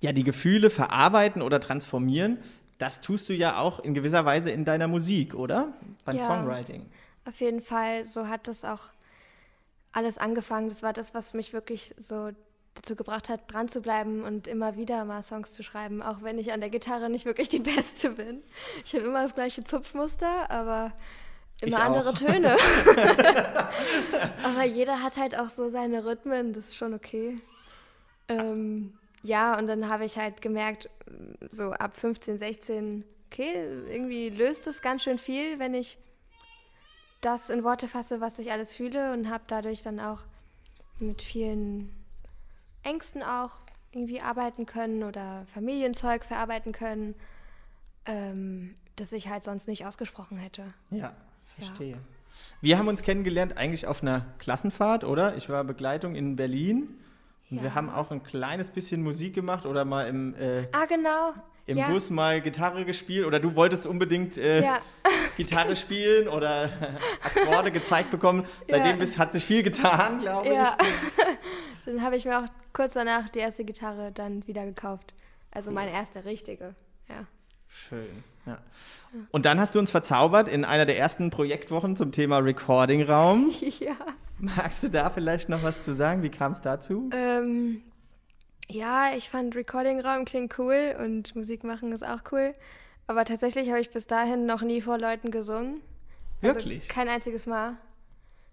Ja, 0.00 0.12
die 0.12 0.22
Gefühle 0.22 0.70
verarbeiten 0.70 1.42
oder 1.42 1.60
transformieren, 1.60 2.38
das 2.78 3.00
tust 3.00 3.28
du 3.28 3.34
ja 3.34 3.58
auch 3.58 3.80
in 3.80 3.94
gewisser 3.94 4.24
Weise 4.24 4.50
in 4.50 4.64
deiner 4.64 4.86
Musik, 4.86 5.34
oder? 5.34 5.72
Beim 6.04 6.16
ja, 6.16 6.26
Songwriting. 6.26 6.88
Auf 7.24 7.40
jeden 7.40 7.60
Fall, 7.60 8.06
so 8.06 8.28
hat 8.28 8.46
das 8.46 8.64
auch 8.64 8.82
alles 9.90 10.18
angefangen. 10.18 10.68
Das 10.68 10.82
war 10.82 10.92
das, 10.92 11.14
was 11.14 11.34
mich 11.34 11.52
wirklich 11.52 11.94
so 11.98 12.30
dazu 12.78 12.96
gebracht 12.96 13.28
hat, 13.28 13.52
dran 13.52 13.68
zu 13.68 13.80
bleiben 13.80 14.24
und 14.24 14.46
immer 14.46 14.76
wieder 14.76 15.04
mal 15.04 15.22
Songs 15.22 15.52
zu 15.52 15.62
schreiben, 15.62 16.02
auch 16.02 16.22
wenn 16.22 16.38
ich 16.38 16.52
an 16.52 16.60
der 16.60 16.70
Gitarre 16.70 17.10
nicht 17.10 17.24
wirklich 17.24 17.48
die 17.48 17.58
Beste 17.76 18.10
bin. 18.10 18.42
Ich 18.84 18.94
habe 18.94 19.04
immer 19.04 19.22
das 19.22 19.34
gleiche 19.34 19.64
Zupfmuster, 19.64 20.50
aber 20.50 20.92
immer 21.60 21.80
andere 21.80 22.14
Töne. 22.14 22.56
Aber 24.44 24.64
jeder 24.64 25.02
hat 25.02 25.16
halt 25.16 25.36
auch 25.36 25.48
so 25.48 25.70
seine 25.70 26.04
Rhythmen, 26.04 26.52
das 26.52 26.68
ist 26.68 26.76
schon 26.76 26.94
okay. 26.94 27.40
Ähm, 28.28 28.96
ja, 29.24 29.58
und 29.58 29.66
dann 29.66 29.88
habe 29.88 30.04
ich 30.04 30.18
halt 30.18 30.40
gemerkt, 30.40 30.88
so 31.50 31.72
ab 31.72 31.96
15, 31.96 32.38
16, 32.38 33.04
okay, 33.26 33.54
irgendwie 33.88 34.28
löst 34.30 34.68
es 34.68 34.82
ganz 34.82 35.02
schön 35.02 35.18
viel, 35.18 35.58
wenn 35.58 35.74
ich 35.74 35.98
das 37.20 37.50
in 37.50 37.64
Worte 37.64 37.88
fasse, 37.88 38.20
was 38.20 38.38
ich 38.38 38.52
alles 38.52 38.74
fühle 38.74 39.12
und 39.12 39.28
habe 39.28 39.42
dadurch 39.48 39.82
dann 39.82 39.98
auch 39.98 40.20
mit 41.00 41.22
vielen 41.22 41.97
Ängsten 42.88 43.22
auch 43.22 43.52
irgendwie 43.92 44.20
arbeiten 44.20 44.66
können 44.66 45.02
oder 45.02 45.46
Familienzeug 45.54 46.24
verarbeiten 46.24 46.72
können, 46.72 47.14
ähm, 48.06 48.74
das 48.96 49.12
ich 49.12 49.28
halt 49.28 49.44
sonst 49.44 49.68
nicht 49.68 49.86
ausgesprochen 49.86 50.38
hätte. 50.38 50.64
Ja, 50.90 51.14
Verstehe. 51.56 51.92
Ja. 51.92 51.98
Wir 52.60 52.78
haben 52.78 52.88
uns 52.88 53.02
kennengelernt 53.02 53.56
eigentlich 53.56 53.86
auf 53.86 54.02
einer 54.02 54.26
Klassenfahrt, 54.38 55.04
oder? 55.04 55.36
Ich 55.36 55.48
war 55.48 55.64
Begleitung 55.64 56.14
in 56.14 56.36
Berlin. 56.36 56.88
Und 57.50 57.58
ja. 57.58 57.62
wir 57.64 57.74
haben 57.74 57.88
auch 57.88 58.10
ein 58.10 58.22
kleines 58.22 58.70
bisschen 58.70 59.02
Musik 59.02 59.34
gemacht 59.34 59.64
oder 59.64 59.84
mal 59.84 60.06
im, 60.06 60.34
äh, 60.34 60.66
ah, 60.72 60.84
genau. 60.84 61.32
im 61.66 61.78
ja. 61.78 61.88
Bus 61.88 62.10
mal 62.10 62.40
Gitarre 62.40 62.84
gespielt. 62.84 63.26
Oder 63.26 63.40
du 63.40 63.54
wolltest 63.54 63.86
unbedingt 63.86 64.36
äh, 64.36 64.62
ja. 64.62 64.78
Gitarre 65.36 65.76
spielen 65.76 66.28
oder 66.28 66.70
Akkorde 67.24 67.70
gezeigt 67.70 68.10
bekommen. 68.10 68.44
Seitdem 68.68 68.98
bist, 68.98 69.18
hat 69.18 69.32
sich 69.32 69.44
viel 69.44 69.62
getan, 69.62 70.18
glaube 70.18 70.48
ja. 70.48 70.76
ich. 70.80 70.86
dann 71.88 72.02
habe 72.02 72.16
ich 72.16 72.24
mir 72.24 72.38
auch 72.38 72.48
kurz 72.72 72.92
danach 72.94 73.28
die 73.30 73.38
erste 73.38 73.64
Gitarre 73.64 74.12
dann 74.12 74.46
wieder 74.46 74.64
gekauft. 74.64 75.14
Also 75.50 75.70
cool. 75.70 75.76
meine 75.76 75.92
erste 75.92 76.24
richtige, 76.24 76.74
ja. 77.08 77.26
Schön, 77.68 78.24
ja. 78.46 78.58
Und 79.30 79.46
dann 79.46 79.58
hast 79.58 79.74
du 79.74 79.78
uns 79.78 79.90
verzaubert 79.90 80.48
in 80.48 80.64
einer 80.64 80.86
der 80.86 80.98
ersten 80.98 81.30
Projektwochen 81.30 81.96
zum 81.96 82.12
Thema 82.12 82.38
Recording-Raum. 82.38 83.52
Ja. 83.80 83.96
Magst 84.40 84.84
du 84.84 84.88
da 84.88 85.10
vielleicht 85.10 85.48
noch 85.48 85.64
was 85.64 85.80
zu 85.80 85.92
sagen? 85.92 86.22
Wie 86.22 86.28
kam 86.28 86.52
es 86.52 86.60
dazu? 86.60 87.10
Ähm, 87.12 87.82
ja, 88.68 89.06
ich 89.16 89.28
fand 89.28 89.56
Recording-Raum 89.56 90.24
klingt 90.26 90.56
cool 90.60 90.94
und 91.02 91.34
Musik 91.34 91.64
machen 91.64 91.90
ist 91.90 92.06
auch 92.06 92.20
cool. 92.30 92.52
Aber 93.08 93.24
tatsächlich 93.24 93.68
habe 93.70 93.80
ich 93.80 93.90
bis 93.90 94.06
dahin 94.06 94.46
noch 94.46 94.62
nie 94.62 94.80
vor 94.80 94.96
Leuten 94.98 95.32
gesungen. 95.32 95.80
Also 96.40 96.54
Wirklich? 96.54 96.86
Kein 96.86 97.08
einziges 97.08 97.46
Mal. 97.46 97.78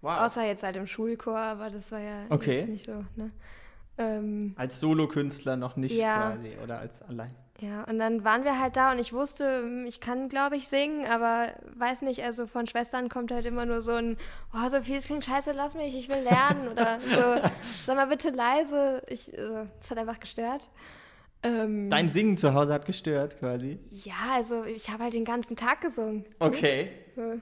Wow. 0.00 0.20
Außer 0.20 0.44
jetzt 0.44 0.62
halt 0.62 0.76
im 0.76 0.86
Schulchor, 0.86 1.38
aber 1.38 1.70
das 1.70 1.90
war 1.90 2.00
ja 2.00 2.26
okay. 2.28 2.54
jetzt 2.54 2.68
nicht 2.68 2.84
so. 2.86 3.04
Ne? 3.16 3.30
Ähm, 3.98 4.54
als 4.56 4.78
Solokünstler 4.80 5.56
noch 5.56 5.76
nicht 5.76 5.96
ja. 5.96 6.32
quasi 6.32 6.52
oder 6.62 6.78
als 6.80 7.02
allein. 7.02 7.34
Ja, 7.60 7.84
und 7.84 7.98
dann 7.98 8.22
waren 8.22 8.44
wir 8.44 8.60
halt 8.60 8.76
da 8.76 8.92
und 8.92 8.98
ich 8.98 9.14
wusste, 9.14 9.62
hm, 9.62 9.86
ich 9.86 10.00
kann, 10.00 10.28
glaube 10.28 10.56
ich, 10.56 10.68
singen, 10.68 11.06
aber 11.06 11.52
weiß 11.74 12.02
nicht, 12.02 12.22
also 12.22 12.46
von 12.46 12.66
Schwestern 12.66 13.08
kommt 13.08 13.32
halt 13.32 13.46
immer 13.46 13.64
nur 13.64 13.80
so 13.80 13.92
ein, 13.92 14.18
oh, 14.52 14.68
Sophie, 14.68 14.96
es 14.96 15.06
klingt 15.06 15.24
scheiße, 15.24 15.52
lass 15.52 15.74
mich, 15.74 15.96
ich 15.96 16.10
will 16.10 16.22
lernen. 16.22 16.68
Oder 16.72 17.00
so, 17.00 17.50
sag 17.86 17.96
mal 17.96 18.08
bitte 18.08 18.28
leise. 18.30 19.02
Ich, 19.08 19.32
äh, 19.32 19.64
das 19.78 19.90
hat 19.90 19.96
einfach 19.96 20.20
gestört. 20.20 20.68
Ähm, 21.42 21.88
Dein 21.88 22.10
Singen 22.10 22.36
zu 22.36 22.52
Hause 22.52 22.74
hat 22.74 22.84
gestört, 22.84 23.38
quasi. 23.38 23.78
ja, 23.90 24.34
also 24.34 24.64
ich 24.64 24.90
habe 24.90 25.04
halt 25.04 25.14
den 25.14 25.24
ganzen 25.24 25.56
Tag 25.56 25.80
gesungen. 25.80 26.26
Okay. 26.38 26.90
So. 27.14 27.40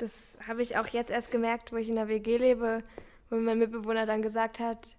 Das 0.00 0.38
habe 0.46 0.62
ich 0.62 0.78
auch 0.78 0.86
jetzt 0.86 1.10
erst 1.10 1.30
gemerkt, 1.30 1.72
wo 1.72 1.76
ich 1.76 1.90
in 1.90 1.96
der 1.96 2.08
WG 2.08 2.38
lebe, 2.38 2.82
wo 3.28 3.36
mein 3.36 3.58
Mitbewohner 3.58 4.06
dann 4.06 4.22
gesagt 4.22 4.58
hat, 4.58 4.96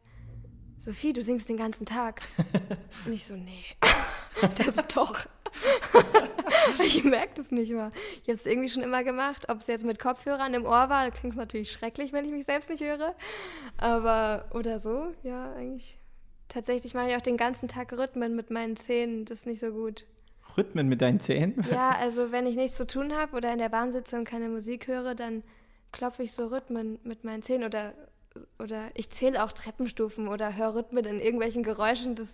Sophie, 0.78 1.12
du 1.12 1.24
singst 1.24 1.50
den 1.50 1.58
ganzen 1.58 1.88
Tag. 1.88 2.22
Und 3.06 3.12
ich 3.12 3.26
so, 3.26 3.36
nee, 3.36 3.64
das 4.58 4.76
doch. 4.94 5.26
ich 6.84 7.04
merke 7.04 7.34
das 7.36 7.50
nicht 7.50 7.72
mal. 7.72 7.90
Ich 8.22 8.30
habe 8.30 8.34
es 8.34 8.46
irgendwie 8.46 8.70
schon 8.70 8.84
immer 8.84 9.04
gemacht. 9.04 9.50
Ob 9.50 9.58
es 9.58 9.68
jetzt 9.68 9.86
mit 9.86 9.98
Kopfhörern 9.98 10.54
im 10.54 10.66
Ohr 10.66 10.90
war, 10.90 11.10
klingt 11.10 11.34
es 11.34 11.38
natürlich 11.38 11.72
schrecklich, 11.72 12.14
wenn 12.14 12.26
ich 12.26 12.32
mich 12.32 12.46
selbst 12.46 12.70
nicht 12.70 12.84
höre. 12.84 13.16
Aber, 13.78 14.46
oder 14.54 14.80
so, 14.80 15.14
ja, 15.24 15.52
eigentlich. 15.54 15.98
Tatsächlich 16.48 16.94
mache 16.94 17.10
ich 17.10 17.16
auch 17.16 17.22
den 17.22 17.38
ganzen 17.38 17.68
Tag 17.68 17.92
Rhythmen 17.94 18.36
mit 18.36 18.52
meinen 18.52 18.76
Zähnen. 18.76 19.26
Das 19.26 19.40
ist 19.40 19.46
nicht 19.48 19.62
so 19.62 19.72
gut. 19.72 20.06
Rhythmen 20.58 20.88
mit 20.88 21.02
deinen 21.02 21.20
Zähnen? 21.20 21.66
Ja, 21.72 21.96
also 22.00 22.32
wenn 22.32 22.46
ich 22.46 22.56
nichts 22.56 22.78
zu 22.78 22.88
tun 22.88 23.14
habe 23.14 23.36
oder 23.36 23.52
in 23.52 23.60
der 23.60 23.70
Bahn 23.70 23.92
sitze 23.92 24.18
und 24.18 24.26
keine 24.26 24.50
Musik 24.50 24.88
höre, 24.88 25.16
dann 25.16 25.44
klopfe 25.92 26.24
ich 26.24 26.34
so 26.34 26.48
Rhythmen 26.48 27.00
mit 27.04 27.24
meinen 27.24 27.42
Zähnen 27.42 27.66
oder, 27.66 27.94
oder 28.60 28.90
ich 28.94 29.10
zähle 29.10 29.44
auch 29.44 29.52
Treppenstufen 29.52 30.28
oder 30.28 30.56
höre 30.56 30.76
Rhythmen 30.76 31.06
in 31.06 31.20
irgendwelchen 31.20 31.64
Geräuschen. 31.64 32.16
Das 32.16 32.30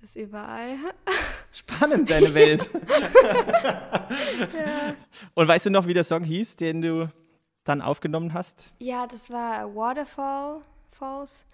ist 0.00 0.16
überall. 0.16 0.76
Spannend, 1.52 2.10
deine 2.10 2.34
Welt. 2.34 2.68
Und 5.34 5.48
weißt 5.48 5.66
du 5.66 5.70
noch, 5.70 5.86
wie 5.86 5.94
der 5.94 6.04
Song 6.04 6.24
hieß, 6.24 6.56
den 6.56 6.82
du 6.82 7.12
dann 7.64 7.80
aufgenommen 7.80 8.32
hast? 8.32 8.72
Ja, 8.78 9.06
das 9.06 9.30
war 9.30 9.74
Waterfall 9.74 10.60
Falls. 10.90 11.44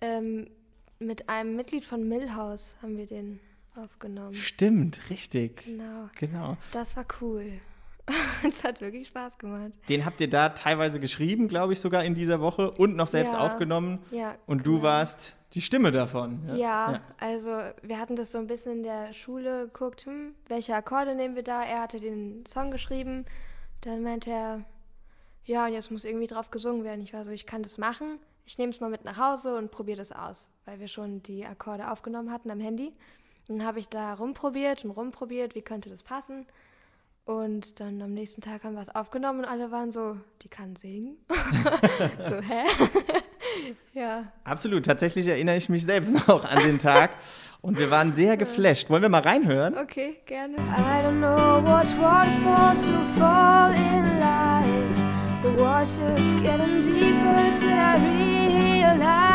Ähm, 0.00 0.48
mit 1.00 1.28
einem 1.28 1.56
Mitglied 1.56 1.84
von 1.84 2.08
Millhouse 2.08 2.76
haben 2.80 2.96
wir 2.96 3.06
den 3.06 3.40
aufgenommen. 3.78 4.34
Stimmt, 4.34 5.00
richtig. 5.10 5.64
Genau. 5.64 6.08
Genau. 6.18 6.56
Das 6.72 6.96
war 6.96 7.06
cool. 7.20 7.52
Es 8.48 8.64
hat 8.64 8.80
wirklich 8.80 9.08
Spaß 9.08 9.36
gemacht. 9.38 9.72
Den 9.88 10.04
habt 10.06 10.20
ihr 10.20 10.30
da 10.30 10.48
teilweise 10.50 10.98
geschrieben, 11.00 11.46
glaube 11.48 11.74
ich, 11.74 11.80
sogar 11.80 12.04
in 12.04 12.14
dieser 12.14 12.40
Woche 12.40 12.70
und 12.70 12.96
noch 12.96 13.08
selbst 13.08 13.32
Ja. 13.32 13.40
aufgenommen. 13.40 13.98
Ja. 14.10 14.34
Und 14.46 14.66
du 14.66 14.72
genau. 14.76 14.84
warst 14.84 15.36
die 15.54 15.60
Stimme 15.60 15.92
davon. 15.92 16.48
Ja, 16.56 17.00
also 17.18 17.50
wir 17.82 17.98
hatten 17.98 18.16
das 18.16 18.32
so 18.32 18.38
ein 18.38 18.46
bisschen 18.46 18.78
in 18.78 18.82
der 18.82 19.12
Schule 19.12 19.64
geguckt, 19.66 20.06
hm, 20.06 20.34
welche 20.46 20.74
Akkorde 20.74 21.14
nehmen 21.14 21.34
wir 21.36 21.42
da? 21.42 21.62
Er 21.62 21.82
hatte 21.82 22.00
den 22.00 22.44
Song 22.46 22.70
geschrieben. 22.70 23.24
Dann 23.82 24.02
meinte 24.02 24.30
er, 24.30 24.64
ja, 25.44 25.66
jetzt 25.66 25.90
muss 25.90 26.04
irgendwie 26.04 26.26
drauf 26.26 26.50
gesungen 26.50 26.84
werden. 26.84 27.02
Ich 27.02 27.12
war 27.12 27.24
so, 27.24 27.30
ich 27.30 27.46
kann 27.46 27.62
das 27.62 27.76
machen. 27.78 28.18
Ich 28.46 28.56
nehme 28.56 28.72
es 28.72 28.80
mal 28.80 28.88
mit 28.90 29.04
nach 29.04 29.18
Hause 29.18 29.56
und 29.58 29.70
probiere 29.70 29.98
das 29.98 30.12
aus, 30.12 30.48
weil 30.64 30.80
wir 30.80 30.88
schon 30.88 31.22
die 31.22 31.44
Akkorde 31.44 31.90
aufgenommen 31.90 32.30
hatten 32.32 32.50
am 32.50 32.60
Handy. 32.60 32.92
Dann 33.48 33.64
habe 33.64 33.78
ich 33.78 33.88
da 33.88 34.14
rumprobiert 34.14 34.84
und 34.84 34.90
rumprobiert, 34.90 35.54
wie 35.54 35.62
könnte 35.62 35.88
das 35.88 36.02
passen. 36.02 36.46
Und 37.24 37.80
dann 37.80 38.00
am 38.00 38.14
nächsten 38.14 38.40
Tag 38.40 38.64
haben 38.64 38.74
wir 38.74 38.80
es 38.80 38.94
aufgenommen 38.94 39.40
und 39.40 39.44
alle 39.44 39.70
waren 39.70 39.90
so, 39.90 40.16
die 40.42 40.48
kann 40.48 40.76
singen. 40.76 41.16
so, 41.28 42.36
hä? 42.40 42.64
ja. 43.92 44.32
Absolut. 44.44 44.86
Tatsächlich 44.86 45.26
erinnere 45.26 45.56
ich 45.56 45.68
mich 45.68 45.84
selbst 45.84 46.12
noch 46.28 46.44
an 46.44 46.58
den 46.62 46.78
Tag. 46.78 47.10
Und 47.60 47.78
wir 47.78 47.90
waren 47.90 48.12
sehr 48.12 48.36
geflasht. 48.36 48.88
Wollen 48.88 49.02
wir 49.02 49.08
mal 49.08 49.20
reinhören? 49.20 49.76
Okay, 49.76 50.16
gerne. 50.26 50.56
I 50.56 51.02
don't 51.02 51.18
know 51.18 51.60
what's 51.64 51.92
waterfall 51.98 52.74
to 52.76 53.18
fall 53.18 53.74
in 53.74 54.20
life. 54.20 55.08
The 55.42 55.62
water's 55.62 56.34
getting 56.42 56.82
deeper 56.82 57.34
till 57.58 57.78
I 57.78 57.96
realize 57.96 59.27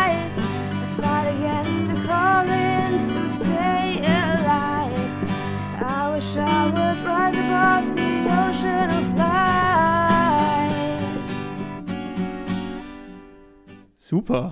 Super. 14.14 14.52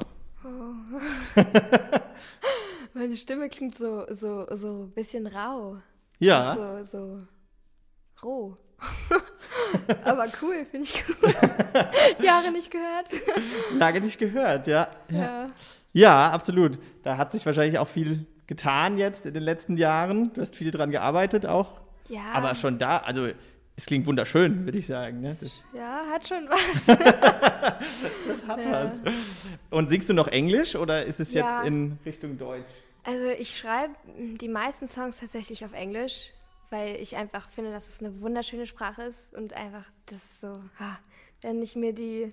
Meine 2.95 3.15
Stimme 3.15 3.47
klingt 3.47 3.77
so, 3.77 4.05
so, 4.09 4.47
so 4.55 4.85
ein 4.85 4.91
bisschen 4.91 5.27
rau. 5.27 5.77
Ja. 6.17 6.55
So, 6.55 6.83
so 6.83 7.21
roh. 8.23 8.57
Aber 10.03 10.27
cool, 10.41 10.65
finde 10.65 10.89
ich 10.89 11.03
cool. 11.07 11.33
Jahre 12.25 12.51
nicht 12.51 12.71
gehört. 12.71 13.09
Lange 13.77 14.01
nicht 14.01 14.17
gehört, 14.17 14.65
ja. 14.65 14.87
ja. 15.09 15.17
Ja. 15.19 15.51
Ja, 15.93 16.31
absolut. 16.31 16.79
Da 17.03 17.17
hat 17.17 17.31
sich 17.31 17.45
wahrscheinlich 17.45 17.79
auch 17.79 17.87
viel 17.87 18.25
getan 18.47 18.97
jetzt 18.97 19.25
in 19.25 19.33
den 19.33 19.43
letzten 19.43 19.77
Jahren. 19.77 20.31
Du 20.33 20.41
hast 20.41 20.55
viel 20.55 20.71
dran 20.71 20.91
gearbeitet 20.91 21.45
auch. 21.45 21.79
Ja. 22.09 22.21
Aber 22.33 22.55
schon 22.55 22.77
da, 22.79 22.97
also 22.97 23.27
es 23.77 23.85
klingt 23.85 24.05
wunderschön, 24.05 24.65
würde 24.65 24.77
ich 24.77 24.87
sagen. 24.87 25.21
Ne? 25.21 25.35
Ja, 25.73 26.03
hat 26.11 26.27
schon 26.27 26.47
was. 26.49 26.85
das 28.27 28.47
hat 28.47 28.59
Ja. 28.59 28.71
was. 28.85 28.91
Und 29.69 29.89
singst 29.89 30.09
du 30.09 30.13
noch 30.13 30.27
Englisch 30.27 30.75
oder 30.75 31.05
ist 31.05 31.19
es 31.19 31.33
jetzt 31.33 31.45
Ja. 31.45 31.63
in 31.63 31.97
Richtung 32.05 32.37
Deutsch? 32.37 32.69
Also 33.03 33.27
ich 33.39 33.57
schreibe 33.57 33.95
die 34.39 34.47
meisten 34.49 34.87
Songs 34.87 35.17
tatsächlich 35.19 35.65
auf 35.65 35.73
Englisch, 35.73 36.31
weil 36.69 36.95
ich 36.97 37.15
einfach 37.15 37.49
finde, 37.49 37.71
dass 37.71 37.87
es 37.87 37.99
eine 38.01 38.21
wunderschöne 38.21 38.65
Sprache 38.67 39.01
ist 39.03 39.33
und 39.33 39.53
einfach 39.53 39.85
das 40.05 40.17
ist 40.23 40.39
so, 40.41 40.53
ha, 40.79 40.99
wenn 41.41 41.61
ich 41.61 41.75
mir 41.75 41.93
die 41.93 42.29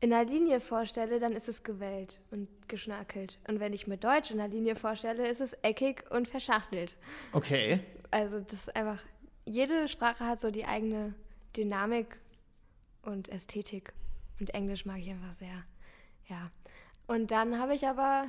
in 0.00 0.12
einer 0.12 0.28
Linie 0.28 0.60
vorstelle, 0.60 1.20
dann 1.20 1.32
ist 1.32 1.48
es 1.48 1.62
gewellt 1.62 2.20
und 2.30 2.48
geschnörkelt. 2.68 3.38
Und 3.48 3.60
wenn 3.60 3.72
ich 3.72 3.86
mir 3.86 3.96
Deutsch 3.96 4.30
in 4.30 4.40
einer 4.40 4.52
Linie 4.52 4.76
vorstelle, 4.76 5.26
ist 5.26 5.40
es 5.40 5.54
eckig 5.62 6.04
und 6.10 6.28
verschachtelt. 6.28 6.96
Okay. 7.32 7.80
Also 8.10 8.40
das 8.40 8.52
ist 8.52 8.76
einfach, 8.76 8.98
jede 9.46 9.88
Sprache 9.88 10.26
hat 10.26 10.40
so 10.40 10.50
die 10.50 10.66
eigene 10.66 11.14
Dynamik 11.56 12.18
und 13.02 13.28
Ästhetik. 13.28 13.92
Und 14.38 14.50
Englisch 14.50 14.84
mag 14.84 14.98
ich 14.98 15.10
einfach 15.10 15.32
sehr. 15.32 15.64
Ja. 16.28 16.50
Und 17.06 17.30
dann 17.30 17.58
habe 17.58 17.74
ich 17.74 17.86
aber 17.86 18.26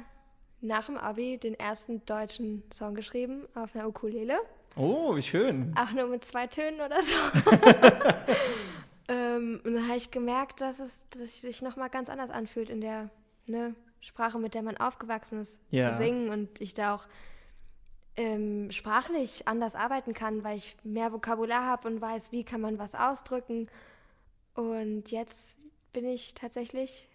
nach 0.62 0.86
dem 0.86 0.98
Abi 0.98 1.38
den 1.38 1.54
ersten 1.56 2.06
deutschen 2.06 2.64
Song 2.72 2.96
geschrieben 2.96 3.46
auf 3.56 3.76
einer 3.76 3.88
Ukulele. 3.88 4.40
Oh, 4.76 5.16
wie 5.16 5.22
schön. 5.22 5.74
Auch 5.78 5.92
nur 5.92 6.08
mit 6.08 6.24
zwei 6.24 6.48
Tönen 6.48 6.80
oder 6.80 7.02
so. 7.02 7.18
ähm, 9.38 9.62
und 9.64 9.74
dann 9.74 9.88
habe 9.88 9.98
ich 9.98 10.12
gemerkt, 10.12 10.62
dass 10.62 10.80
es, 10.80 11.02
dass 11.12 11.22
es 11.22 11.42
sich 11.42 11.62
nochmal 11.62 11.90
ganz 11.90 12.10
anders 12.10 12.30
anfühlt 12.30 12.70
in 12.70 12.82
der 12.82 13.10
ne, 13.46 13.76
Sprache, 14.02 14.40
mit 14.40 14.54
der 14.54 14.62
man 14.64 14.78
aufgewachsen 14.78 15.40
ist, 15.42 15.58
Ja. 15.70 15.92
zu 15.92 15.98
singen. 15.98 16.30
Und 16.30 16.62
ich 16.62 16.74
da 16.74 16.96
auch 16.96 17.08
ähm, 18.16 18.72
sprachlich 18.72 19.48
anders 19.48 19.76
arbeiten 19.76 20.14
kann, 20.14 20.44
weil 20.44 20.58
ich 20.58 20.76
mehr 20.84 21.12
Vokabular 21.14 21.66
habe 21.66 21.88
und 21.88 22.02
weiß, 22.02 22.32
wie 22.32 22.44
kann 22.44 22.62
man 22.62 22.80
was 22.80 22.96
ausdrücken. 22.96 23.68
Und 24.56 25.12
jetzt 25.12 25.58
bin 25.94 26.06
ich 26.06 26.34
tatsächlich 26.34 27.08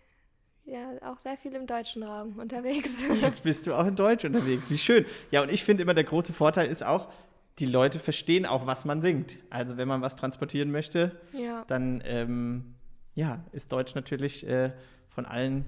ja 0.64 0.92
auch 1.02 1.18
sehr 1.18 1.36
viel 1.36 1.54
im 1.54 1.66
deutschen 1.66 2.02
Raum 2.04 2.38
unterwegs. 2.38 3.02
Jetzt 3.20 3.42
bist 3.42 3.66
du 3.66 3.74
auch 3.74 3.86
in 3.86 3.96
Deutsch 3.96 4.24
unterwegs. 4.24 4.70
Wie 4.70 4.78
schön. 4.78 5.04
Ja, 5.32 5.42
und 5.42 5.50
ich 5.50 5.64
finde 5.64 5.82
immer, 5.82 5.94
der 5.94 6.04
große 6.04 6.32
Vorteil 6.32 6.70
ist 6.70 6.84
auch, 6.84 7.08
die 7.59 7.66
Leute 7.66 7.99
verstehen 7.99 8.47
auch, 8.47 8.66
was 8.66 8.85
man 8.85 9.02
singt. 9.02 9.38
Also 9.50 9.76
wenn 9.76 9.88
man 9.88 10.02
was 10.02 10.16
transportieren 10.16 10.71
möchte, 10.71 11.21
ja. 11.32 11.64
dann 11.68 12.02
ähm, 12.04 12.75
ja, 13.14 13.44
ist 13.52 13.71
Deutsch 13.71 13.94
natürlich 13.94 14.47
äh, 14.47 14.73
von 15.11 15.26
allen 15.26 15.66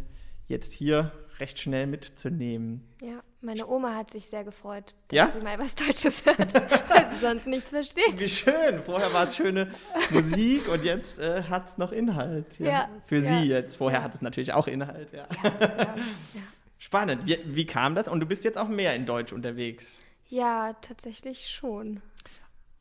jetzt 0.49 0.73
hier 0.73 1.13
recht 1.41 1.59
schnell 1.59 1.87
mitzunehmen. 1.87 2.83
Ja, 3.01 3.23
meine 3.41 3.67
Oma 3.67 3.95
hat 3.95 4.11
sich 4.11 4.27
sehr 4.27 4.45
gefreut, 4.45 4.95
dass 5.09 5.17
Ja? 5.17 5.33
sie 5.35 5.43
mal 5.43 5.59
was 5.59 5.75
Deutsches 5.75 6.25
hört, 6.25 6.55
weil 6.55 7.11
sie 7.13 7.21
sonst 7.21 7.47
nichts 7.47 7.71
versteht. 7.71 8.21
Wie 8.21 8.29
schön. 8.29 8.83
Vorher 8.85 9.13
war 9.13 9.25
es 9.25 9.37
schöne 9.37 9.73
Musik 10.11 10.69
und 10.69 10.85
jetzt 10.85 11.19
äh, 11.19 11.43
hat 11.43 11.69
es 11.69 11.79
noch 11.79 11.93
Inhalt. 11.93 12.59
Ja, 12.59 12.89
Für 13.07 13.19
ja, 13.19 13.23
Sie 13.23 13.49
jetzt. 13.49 13.77
Vorher 13.77 14.01
ja. 14.01 14.05
hat 14.05 14.15
es 14.15 14.23
natürlich 14.23 14.53
auch 14.53 14.69
Inhalt. 14.69 15.13
Ja. 15.13 15.27
Ja, 15.43 15.51
ja, 15.61 15.95
Spannend. 16.79 17.27
Wie, 17.27 17.39
wie 17.45 17.67
kam 17.67 17.95
das? 17.95 18.09
Und 18.09 18.21
du 18.21 18.27
bist 18.27 18.45
jetzt 18.45 18.59
auch 18.59 18.69
mehr 18.69 18.95
in 18.95 19.07
Deutsch 19.07 19.33
unterwegs. 19.33 19.99
Ja, 20.29 20.73
tatsächlich 20.81 21.49
schon. 21.49 22.03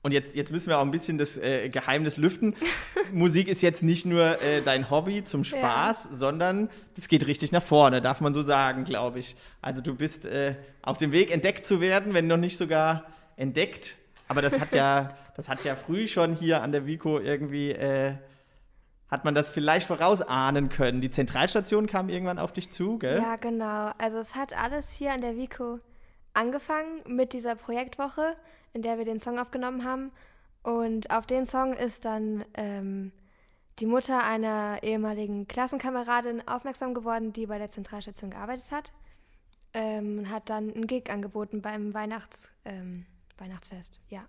Und 0.03 0.12
jetzt, 0.12 0.35
jetzt 0.35 0.51
müssen 0.51 0.67
wir 0.67 0.79
auch 0.79 0.83
ein 0.83 0.91
bisschen 0.91 1.17
das 1.17 1.38
äh, 1.38 1.69
Geheimnis 1.69 2.17
lüften. 2.17 2.55
Musik 3.13 3.47
ist 3.47 3.62
jetzt 3.62 3.83
nicht 3.83 4.05
nur 4.05 4.41
äh, 4.41 4.62
dein 4.62 4.89
Hobby 4.89 5.23
zum 5.23 5.45
Spaß, 5.45 6.09
sondern 6.12 6.69
es 6.97 7.07
geht 7.07 7.25
richtig 7.25 7.53
nach 7.53 7.63
vorne, 7.63 8.01
darf 8.01 8.19
man 8.19 8.33
so 8.33 8.41
sagen, 8.41 8.83
glaube 8.83 9.19
ich. 9.19 9.38
Also 9.62 9.81
du 9.81 9.95
bist 9.95 10.25
äh, 10.25 10.55
auf 10.81 10.97
dem 10.97 11.13
Weg, 11.13 11.31
entdeckt 11.31 11.65
zu 11.65 11.79
werden, 11.79 12.13
wenn 12.13 12.27
noch 12.27 12.38
nicht 12.38 12.57
sogar 12.57 13.05
entdeckt. 13.38 13.95
Aber 14.27 14.41
das 14.41 14.59
hat 14.59 14.73
ja, 14.73 15.15
das 15.38 15.47
hat 15.47 15.63
ja 15.63 15.77
früh 15.77 16.09
schon 16.09 16.33
hier 16.33 16.62
an 16.62 16.73
der 16.73 16.85
Vico 16.85 17.17
irgendwie, 17.17 17.71
äh, 17.71 18.15
hat 19.09 19.23
man 19.23 19.35
das 19.35 19.47
vielleicht 19.47 19.88
vorausahnen 19.88 20.67
können. 20.67 21.00
Die 21.00 21.12
Zentralstation 21.12 21.88
kam 21.88 22.09
irgendwann 22.09 22.39
auf 22.39 22.51
dich 22.51 22.71
zu, 22.71 22.97
gell? 22.97 23.19
Ja, 23.19 23.38
genau. 23.38 23.91
Also 24.00 24.17
es 24.17 24.35
hat 24.35 24.51
alles 24.51 24.91
hier 24.91 25.13
an 25.13 25.21
der 25.21 25.38
Vico 25.38 25.79
angefangen 26.33 27.01
mit 27.05 27.33
dieser 27.33 27.55
Projektwoche, 27.55 28.35
in 28.73 28.81
der 28.81 28.97
wir 28.97 29.05
den 29.05 29.19
Song 29.19 29.39
aufgenommen 29.39 29.83
haben. 29.83 30.11
Und 30.63 31.11
auf 31.11 31.25
den 31.25 31.45
Song 31.45 31.73
ist 31.73 32.05
dann 32.05 32.45
ähm, 32.55 33.11
die 33.79 33.85
Mutter 33.85 34.23
einer 34.23 34.81
ehemaligen 34.81 35.47
Klassenkameradin 35.47 36.47
aufmerksam 36.47 36.93
geworden, 36.93 37.33
die 37.33 37.47
bei 37.47 37.57
der 37.57 37.69
Zentralstation 37.69 38.31
gearbeitet 38.31 38.71
hat. 38.71 38.91
Ähm, 39.73 40.19
und 40.19 40.29
hat 40.29 40.49
dann 40.49 40.71
einen 40.73 40.87
Gig 40.87 41.09
angeboten 41.09 41.61
beim 41.61 41.93
Weihnachts, 41.93 42.51
ähm, 42.63 43.05
Weihnachtsfest, 43.37 43.99
ja. 44.09 44.25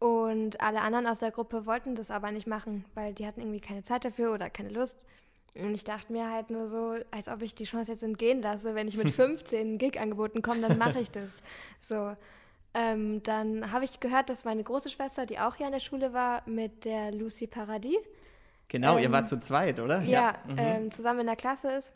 Und 0.00 0.60
alle 0.60 0.80
anderen 0.80 1.06
aus 1.06 1.20
der 1.20 1.30
Gruppe 1.30 1.66
wollten 1.66 1.94
das 1.94 2.10
aber 2.10 2.30
nicht 2.30 2.46
machen, 2.46 2.84
weil 2.94 3.14
die 3.14 3.26
hatten 3.26 3.40
irgendwie 3.40 3.60
keine 3.60 3.82
Zeit 3.82 4.04
dafür 4.04 4.32
oder 4.32 4.50
keine 4.50 4.68
Lust. 4.70 5.00
Und 5.58 5.74
ich 5.74 5.84
dachte 5.84 6.12
mir 6.12 6.30
halt 6.30 6.50
nur 6.50 6.68
so, 6.68 6.96
als 7.10 7.28
ob 7.28 7.42
ich 7.42 7.54
die 7.54 7.64
Chance 7.64 7.90
jetzt 7.92 8.02
entgehen 8.02 8.42
lasse, 8.42 8.74
wenn 8.74 8.88
ich 8.88 8.96
mit 8.96 9.10
15 9.14 9.60
einen 9.60 9.78
Gig 9.78 10.00
angeboten 10.00 10.42
komme, 10.42 10.60
dann 10.60 10.78
mache 10.78 11.00
ich 11.00 11.10
das. 11.10 11.28
So. 11.80 12.16
Ähm, 12.74 13.22
dann 13.22 13.72
habe 13.72 13.84
ich 13.84 13.98
gehört, 13.98 14.28
dass 14.30 14.44
meine 14.44 14.62
große 14.62 14.90
Schwester, 14.90 15.26
die 15.26 15.38
auch 15.38 15.56
hier 15.56 15.66
an 15.66 15.72
der 15.72 15.80
Schule 15.80 16.12
war, 16.12 16.42
mit 16.46 16.84
der 16.84 17.12
Lucy 17.12 17.46
Paradis, 17.46 17.96
Genau, 18.70 18.98
ihr 18.98 19.04
Ähm, 19.06 19.12
wart 19.12 19.28
zu 19.28 19.40
zweit, 19.40 19.80
oder? 19.80 20.02
ja, 20.02 20.34
Mhm. 20.46 20.54
ähm, 20.58 20.90
zusammen 20.90 21.20
in 21.20 21.26
der 21.26 21.36
Klasse 21.36 21.70
ist. 21.72 21.92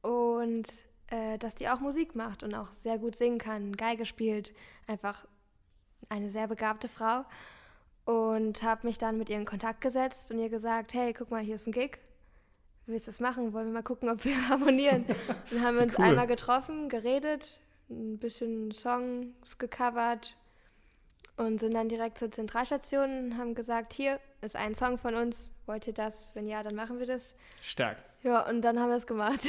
Und 0.00 0.64
äh, 1.08 1.36
dass 1.38 1.54
die 1.54 1.68
auch 1.68 1.80
Musik 1.80 2.14
macht 2.14 2.42
und 2.42 2.54
auch 2.54 2.72
sehr 2.72 2.98
gut 2.98 3.14
singen 3.14 3.38
kann, 3.38 3.76
Geige 3.76 4.06
spielt, 4.06 4.54
einfach 4.86 5.26
eine 6.08 6.30
sehr 6.30 6.48
begabte 6.48 6.88
Frau. 6.88 7.24
Und 8.06 8.62
habe 8.62 8.86
mich 8.86 8.98
dann 8.98 9.18
mit 9.18 9.28
ihr 9.28 9.36
in 9.36 9.44
Kontakt 9.44 9.80
gesetzt 9.82 10.30
und 10.32 10.38
ihr 10.38 10.48
gesagt, 10.48 10.94
hey, 10.94 11.12
guck 11.12 11.30
mal, 11.30 11.42
hier 11.42 11.54
ist 11.54 11.66
ein 11.68 11.72
Gig. 11.72 11.98
Willst 12.86 13.06
du 13.06 13.10
es 13.10 13.20
machen? 13.20 13.52
Wollen 13.52 13.66
wir 13.66 13.74
mal 13.74 13.82
gucken, 13.82 14.08
ob 14.08 14.24
wir 14.24 14.36
harmonieren? 14.48 15.04
Dann 15.50 15.62
haben 15.62 15.76
wir 15.76 15.84
uns 15.84 15.98
Cool. 15.98 16.04
einmal 16.04 16.26
getroffen, 16.26 16.88
geredet, 16.88 17.60
ein 17.88 18.18
bisschen 18.18 18.72
Songs 18.72 19.58
gecovert 19.58 20.36
und 21.36 21.60
sind 21.60 21.74
dann 21.74 21.88
direkt 21.88 22.18
zur 22.18 22.30
Zentralstation 22.30 23.24
und 23.24 23.38
haben 23.38 23.54
gesagt, 23.54 23.92
hier 23.92 24.18
ist 24.40 24.56
ein 24.56 24.74
Song 24.74 24.98
von 24.98 25.14
uns, 25.14 25.50
wollt 25.66 25.86
ihr 25.86 25.94
das? 25.94 26.32
Wenn 26.34 26.46
ja, 26.46 26.62
dann 26.62 26.74
machen 26.74 26.98
wir 26.98 27.06
das. 27.06 27.32
Stark. 27.62 27.98
Ja, 28.22 28.48
und 28.48 28.62
dann 28.62 28.78
haben 28.78 28.90
wir 28.90 28.96
es 28.96 29.06
gemacht. 29.06 29.40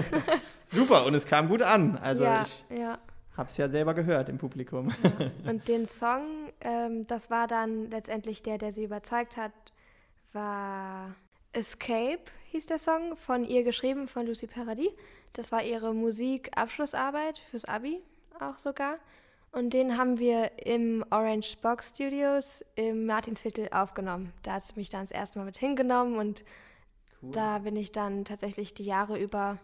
Super, 0.66 1.04
und 1.06 1.14
es 1.14 1.26
kam 1.26 1.48
gut 1.48 1.62
an. 1.62 1.98
Also 1.98 2.24
ja, 2.24 2.42
ich 2.42 2.64
ja. 2.76 2.98
habe 3.36 3.48
es 3.48 3.56
ja 3.56 3.68
selber 3.68 3.94
gehört 3.94 4.28
im 4.28 4.38
Publikum. 4.38 4.92
Und 5.46 5.68
den 5.68 5.86
Song, 5.86 6.50
ähm, 6.60 7.06
das 7.06 7.30
war 7.30 7.46
dann 7.46 7.90
letztendlich 7.90 8.42
der, 8.42 8.58
der 8.58 8.72
sie 8.72 8.84
überzeugt 8.84 9.36
hat, 9.36 9.52
war 10.32 11.14
Escape, 11.56 12.20
hieß 12.50 12.66
der 12.66 12.76
Song, 12.76 13.16
von 13.16 13.42
ihr 13.42 13.62
geschrieben, 13.62 14.08
von 14.08 14.26
Lucy 14.26 14.46
Paradis. 14.46 14.90
Das 15.32 15.52
war 15.52 15.62
ihre 15.62 15.94
Musikabschlussarbeit 15.94 17.38
fürs 17.50 17.64
Abi 17.64 18.02
auch 18.38 18.58
sogar. 18.58 18.98
Und 19.52 19.70
den 19.70 19.96
haben 19.96 20.18
wir 20.18 20.66
im 20.66 21.02
Orange 21.10 21.56
Box 21.62 21.90
Studios 21.94 22.62
im 22.74 23.06
Martinsviertel 23.06 23.70
aufgenommen. 23.70 24.34
Da 24.42 24.52
hat 24.52 24.64
sie 24.64 24.74
mich 24.76 24.90
dann 24.90 25.00
das 25.00 25.10
erste 25.10 25.38
Mal 25.38 25.46
mit 25.46 25.56
hingenommen 25.56 26.18
und 26.18 26.44
da 27.22 27.60
bin 27.60 27.74
ich 27.74 27.90
dann 27.90 28.26
tatsächlich 28.26 28.74
die 28.74 28.84
Jahre 28.84 29.18
über 29.18 29.58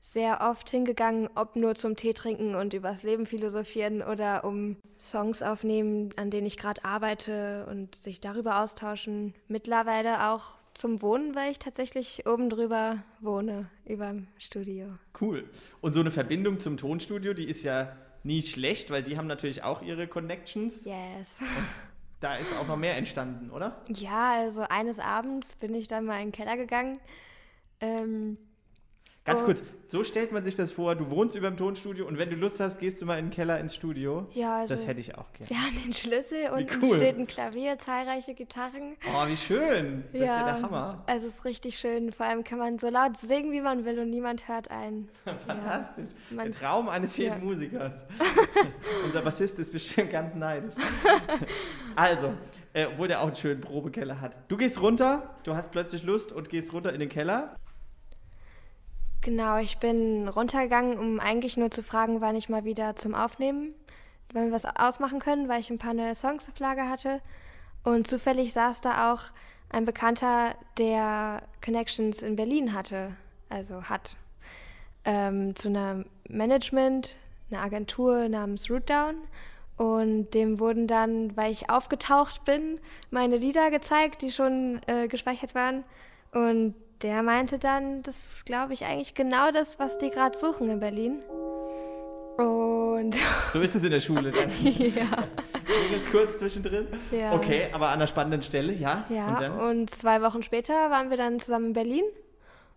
sehr 0.00 0.40
oft 0.40 0.70
hingegangen, 0.70 1.28
ob 1.34 1.56
nur 1.56 1.74
zum 1.74 1.94
Tee 1.94 2.14
trinken 2.14 2.54
und 2.54 2.72
übers 2.72 3.02
Leben 3.02 3.26
philosophieren 3.26 4.02
oder 4.02 4.44
um 4.44 4.78
Songs 4.98 5.42
aufnehmen, 5.42 6.14
an 6.16 6.30
denen 6.30 6.46
ich 6.46 6.56
gerade 6.56 6.84
arbeite 6.86 7.66
und 7.68 7.94
sich 7.94 8.20
darüber 8.20 8.60
austauschen. 8.60 9.34
Mittlerweile 9.46 10.30
auch 10.30 10.61
zum 10.74 11.02
Wohnen, 11.02 11.34
weil 11.34 11.52
ich 11.52 11.58
tatsächlich 11.58 12.26
oben 12.26 12.50
drüber 12.50 13.02
wohne, 13.20 13.62
über 13.84 14.08
dem 14.08 14.26
Studio. 14.38 14.86
Cool. 15.20 15.48
Und 15.80 15.92
so 15.92 16.00
eine 16.00 16.10
Verbindung 16.10 16.60
zum 16.60 16.76
Tonstudio, 16.76 17.34
die 17.34 17.48
ist 17.48 17.62
ja 17.62 17.96
nie 18.24 18.42
schlecht, 18.42 18.90
weil 18.90 19.02
die 19.02 19.16
haben 19.16 19.26
natürlich 19.26 19.62
auch 19.62 19.82
ihre 19.82 20.06
Connections. 20.06 20.84
Yes. 20.84 21.40
Da 22.20 22.36
ist 22.36 22.56
auch 22.56 22.68
noch 22.68 22.76
mehr 22.76 22.96
entstanden, 22.96 23.50
oder? 23.50 23.82
Ja, 23.88 24.34
also 24.34 24.60
eines 24.60 25.00
Abends 25.00 25.56
bin 25.56 25.74
ich 25.74 25.88
dann 25.88 26.04
mal 26.04 26.18
in 26.18 26.28
den 26.28 26.32
Keller 26.32 26.56
gegangen. 26.56 27.00
Ähm, 27.80 28.38
Ganz 29.24 29.40
Oh. 29.40 29.44
kurz, 29.44 29.62
so 29.86 30.02
stellt 30.02 30.32
man 30.32 30.42
sich 30.42 30.56
das 30.56 30.72
vor, 30.72 30.96
du 30.96 31.08
wohnst 31.12 31.36
über 31.36 31.48
dem 31.48 31.56
Tonstudio 31.56 32.08
und 32.08 32.18
wenn 32.18 32.28
du 32.28 32.34
Lust 32.34 32.58
hast, 32.58 32.80
gehst 32.80 33.00
du 33.00 33.06
mal 33.06 33.20
in 33.20 33.26
den 33.26 33.30
Keller 33.30 33.60
ins 33.60 33.72
Studio. 33.76 34.26
ja, 34.32 34.56
also 34.56 34.74
das 34.74 34.84
hätte 34.84 34.98
ich 34.98 35.16
auch 35.16 35.32
gerne. 35.32 35.48
wir 35.48 35.56
haben 35.58 35.80
den 35.84 35.92
Schlüssel 35.92 36.50
und 36.50 36.68
cool. 36.82 36.96
steht 36.96 37.16
ein 37.18 37.28
Klavier, 37.28 37.78
zahlreiche 37.78 38.34
Gitarren. 38.34 38.96
Oh, 39.06 39.28
wie 39.28 39.36
schön. 39.36 40.02
Das 40.12 40.20
ist 40.22 40.26
ja 40.26 40.44
der 40.44 40.62
Hammer. 40.62 41.04
Also 41.06 41.28
es 41.28 41.34
ist 41.34 41.44
richtig 41.44 41.78
schön. 41.78 42.10
Vor 42.10 42.26
allem 42.26 42.42
kann 42.42 42.58
man 42.58 42.80
so 42.80 42.88
laut 42.88 43.16
singen, 43.16 43.52
wie 43.52 43.60
man 43.60 43.84
will 43.84 44.00
und 44.00 44.10
niemand 44.10 44.48
hört 44.48 44.72
einen. 44.72 45.08
Fantastisch. 45.46 46.08
Man- 46.30 46.50
der 46.50 46.60
Traum 46.60 46.88
eines 46.88 47.16
jeden 47.16 47.38
Ja. 47.38 47.44
Musikers. 47.44 47.92
Unser 49.04 49.22
Bassist 49.22 49.56
ist 49.60 49.70
bestimmt 49.72 50.10
ganz 50.10 50.34
neidisch. 50.34 50.74
also, 51.96 52.32
äh, 52.72 52.86
obwohl 52.86 53.06
der 53.08 53.20
auch 53.20 53.26
einen 53.28 53.36
schönen 53.36 53.60
Probekeller 53.60 54.20
hat. 54.20 54.36
Du 54.48 54.56
gehst 54.56 54.80
runter, 54.80 55.36
du 55.44 55.54
hast 55.54 55.70
plötzlich 55.70 56.02
Lust 56.02 56.32
und 56.32 56.48
gehst 56.48 56.72
runter 56.72 56.92
in 56.92 56.98
den 57.00 57.08
Keller. 57.08 57.54
Genau, 59.22 59.58
ich 59.58 59.78
bin 59.78 60.26
runtergegangen, 60.26 60.98
um 60.98 61.20
eigentlich 61.20 61.56
nur 61.56 61.70
zu 61.70 61.84
fragen, 61.84 62.20
wann 62.20 62.34
ich 62.34 62.48
mal 62.48 62.64
wieder 62.64 62.96
zum 62.96 63.14
Aufnehmen, 63.14 63.72
wenn 64.32 64.46
wir 64.46 64.52
was 64.52 64.64
ausmachen 64.64 65.20
können, 65.20 65.48
weil 65.48 65.60
ich 65.60 65.70
ein 65.70 65.78
paar 65.78 65.94
neue 65.94 66.16
Songs 66.16 66.48
auf 66.48 66.58
Lager 66.58 66.88
hatte. 66.88 67.20
Und 67.84 68.08
zufällig 68.08 68.52
saß 68.52 68.80
da 68.80 69.12
auch 69.12 69.22
ein 69.70 69.84
Bekannter, 69.84 70.56
der 70.76 71.40
Connections 71.64 72.20
in 72.20 72.34
Berlin 72.34 72.72
hatte, 72.72 73.14
also 73.48 73.84
hat, 73.84 74.16
ähm, 75.04 75.54
zu 75.54 75.68
einer 75.68 76.04
Management, 76.28 77.14
einer 77.48 77.62
Agentur 77.62 78.28
namens 78.28 78.68
Rootdown. 78.68 79.14
Und 79.76 80.30
dem 80.34 80.58
wurden 80.58 80.88
dann, 80.88 81.36
weil 81.36 81.52
ich 81.52 81.70
aufgetaucht 81.70 82.44
bin, 82.44 82.80
meine 83.12 83.36
Lieder 83.36 83.70
gezeigt, 83.70 84.22
die 84.22 84.32
schon 84.32 84.80
äh, 84.88 85.06
gespeichert 85.06 85.54
waren. 85.54 85.84
Und 86.32 86.74
der 87.02 87.22
meinte 87.22 87.58
dann, 87.58 88.02
das 88.02 88.34
ist, 88.34 88.46
glaube 88.46 88.72
ich, 88.72 88.84
eigentlich 88.84 89.14
genau 89.14 89.50
das, 89.50 89.78
was 89.78 89.98
die 89.98 90.10
gerade 90.10 90.36
suchen 90.36 90.68
in 90.68 90.80
Berlin. 90.80 91.20
Und 92.36 93.16
So 93.52 93.60
ist 93.60 93.74
es 93.74 93.84
in 93.84 93.90
der 93.90 94.00
Schule 94.00 94.30
dann. 94.30 94.50
ja, 94.62 95.24
Jetzt 95.90 96.10
kurz 96.10 96.38
zwischendrin. 96.38 96.86
Ja. 97.10 97.34
Okay, 97.34 97.68
aber 97.72 97.88
an 97.88 97.94
einer 97.94 98.06
spannenden 98.06 98.42
Stelle, 98.42 98.72
ja. 98.72 99.04
ja. 99.08 99.38
Und? 99.38 99.78
Und 99.78 99.90
zwei 99.90 100.22
Wochen 100.22 100.42
später 100.42 100.90
waren 100.90 101.10
wir 101.10 101.16
dann 101.16 101.40
zusammen 101.40 101.66
in 101.66 101.72
Berlin 101.72 102.04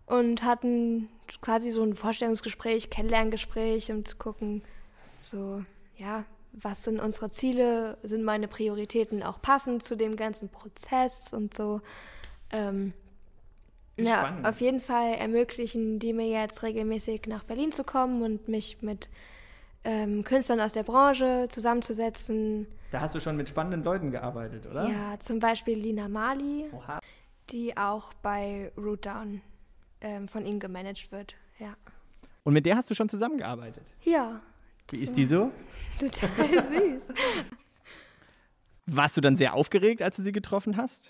und 0.06 0.42
hatten 0.42 1.08
quasi 1.40 1.70
so 1.70 1.82
ein 1.82 1.94
Vorstellungsgespräch, 1.94 2.90
Kennenlerngespräch, 2.90 3.90
um 3.90 4.04
zu 4.04 4.16
gucken, 4.16 4.62
so, 5.20 5.62
ja, 5.96 6.24
was 6.52 6.84
sind 6.84 7.00
unsere 7.00 7.30
Ziele, 7.30 7.98
sind 8.02 8.22
meine 8.22 8.48
Prioritäten 8.48 9.22
auch 9.22 9.40
passend 9.40 9.82
zu 9.82 9.96
dem 9.96 10.16
ganzen 10.16 10.48
Prozess 10.48 11.32
und 11.32 11.54
so. 11.54 11.80
Ähm, 12.52 12.92
ja, 13.98 14.18
Spannend. 14.20 14.46
auf 14.46 14.60
jeden 14.60 14.80
Fall 14.80 15.14
ermöglichen 15.14 15.98
die 15.98 16.12
mir 16.12 16.26
jetzt 16.28 16.62
regelmäßig 16.62 17.22
nach 17.26 17.44
Berlin 17.44 17.72
zu 17.72 17.84
kommen 17.84 18.22
und 18.22 18.48
mich 18.48 18.82
mit 18.82 19.08
ähm, 19.84 20.24
Künstlern 20.24 20.60
aus 20.60 20.72
der 20.72 20.82
Branche 20.82 21.46
zusammenzusetzen. 21.48 22.66
Da 22.90 23.00
hast 23.00 23.14
du 23.14 23.20
schon 23.20 23.36
mit 23.36 23.48
spannenden 23.48 23.82
Leuten 23.84 24.10
gearbeitet, 24.10 24.66
oder? 24.66 24.88
Ja, 24.88 25.18
zum 25.20 25.38
Beispiel 25.38 25.78
Lina 25.78 26.08
Mali, 26.08 26.66
Oha. 26.72 27.00
die 27.50 27.76
auch 27.76 28.12
bei 28.14 28.72
Rootdown 28.76 29.40
ähm, 30.00 30.28
von 30.28 30.44
ihnen 30.44 30.60
gemanagt 30.60 31.10
wird. 31.12 31.34
Ja. 31.58 31.74
Und 32.44 32.52
mit 32.52 32.66
der 32.66 32.76
hast 32.76 32.90
du 32.90 32.94
schon 32.94 33.08
zusammengearbeitet. 33.08 33.84
Ja, 34.02 34.40
Wie 34.90 34.98
ist 34.98 35.16
die 35.16 35.24
so? 35.24 35.50
total 35.98 36.62
süß. 36.62 37.08
Warst 38.86 39.16
du 39.16 39.20
dann 39.20 39.36
sehr 39.36 39.54
aufgeregt, 39.54 40.00
als 40.02 40.16
du 40.16 40.22
sie 40.22 40.32
getroffen 40.32 40.76
hast? 40.76 41.08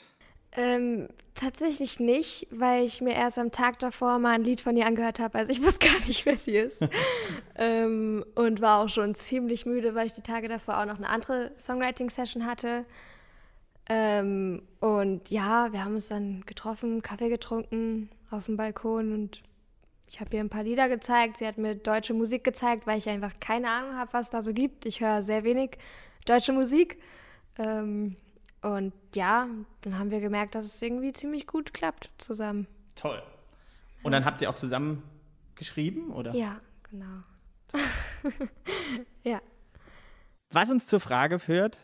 Ähm, 0.56 1.08
tatsächlich 1.34 2.00
nicht, 2.00 2.48
weil 2.50 2.84
ich 2.84 3.02
mir 3.02 3.14
erst 3.14 3.38
am 3.38 3.52
Tag 3.52 3.78
davor 3.78 4.18
mal 4.18 4.32
ein 4.32 4.42
Lied 4.42 4.62
von 4.62 4.76
ihr 4.76 4.86
angehört 4.86 5.20
habe. 5.20 5.38
Also 5.38 5.50
ich 5.52 5.62
wusste 5.64 5.86
gar 5.86 6.06
nicht, 6.06 6.24
wer 6.24 6.38
sie 6.38 6.56
ist. 6.56 6.82
ähm, 7.56 8.24
und 8.34 8.60
war 8.60 8.82
auch 8.82 8.88
schon 8.88 9.14
ziemlich 9.14 9.66
müde, 9.66 9.94
weil 9.94 10.06
ich 10.06 10.14
die 10.14 10.22
Tage 10.22 10.48
davor 10.48 10.80
auch 10.80 10.86
noch 10.86 10.96
eine 10.96 11.08
andere 11.08 11.52
Songwriting-Session 11.58 12.46
hatte. 12.46 12.86
Ähm, 13.88 14.62
und 14.80 15.30
ja, 15.30 15.72
wir 15.72 15.84
haben 15.84 15.94
uns 15.94 16.08
dann 16.08 16.42
getroffen, 16.46 17.02
Kaffee 17.02 17.28
getrunken 17.28 18.08
auf 18.30 18.46
dem 18.46 18.56
Balkon 18.56 19.12
und 19.12 19.42
ich 20.08 20.20
habe 20.20 20.36
ihr 20.36 20.40
ein 20.40 20.48
paar 20.48 20.62
Lieder 20.62 20.88
gezeigt. 20.88 21.36
Sie 21.36 21.46
hat 21.46 21.58
mir 21.58 21.74
deutsche 21.74 22.14
Musik 22.14 22.44
gezeigt, 22.44 22.86
weil 22.86 22.98
ich 22.98 23.08
einfach 23.08 23.32
keine 23.40 23.68
Ahnung 23.68 23.96
habe, 23.96 24.12
was 24.12 24.30
da 24.30 24.42
so 24.42 24.52
gibt. 24.52 24.86
Ich 24.86 25.00
höre 25.00 25.22
sehr 25.22 25.44
wenig 25.44 25.78
deutsche 26.24 26.52
Musik. 26.52 26.98
Ähm, 27.58 28.16
und 28.66 28.92
ja, 29.14 29.46
dann 29.82 29.98
haben 29.98 30.10
wir 30.10 30.18
gemerkt, 30.20 30.56
dass 30.56 30.66
es 30.66 30.82
irgendwie 30.82 31.12
ziemlich 31.12 31.46
gut 31.46 31.72
klappt 31.72 32.10
zusammen. 32.18 32.66
Toll. 32.96 33.22
Und 34.02 34.10
dann 34.10 34.24
habt 34.24 34.42
ihr 34.42 34.50
auch 34.50 34.56
zusammen 34.56 35.04
geschrieben, 35.54 36.10
oder? 36.10 36.34
Ja, 36.34 36.60
genau. 36.90 37.22
ja. 39.22 39.40
Was 40.50 40.70
uns 40.70 40.86
zur 40.86 40.98
Frage 40.98 41.38
führt, 41.38 41.78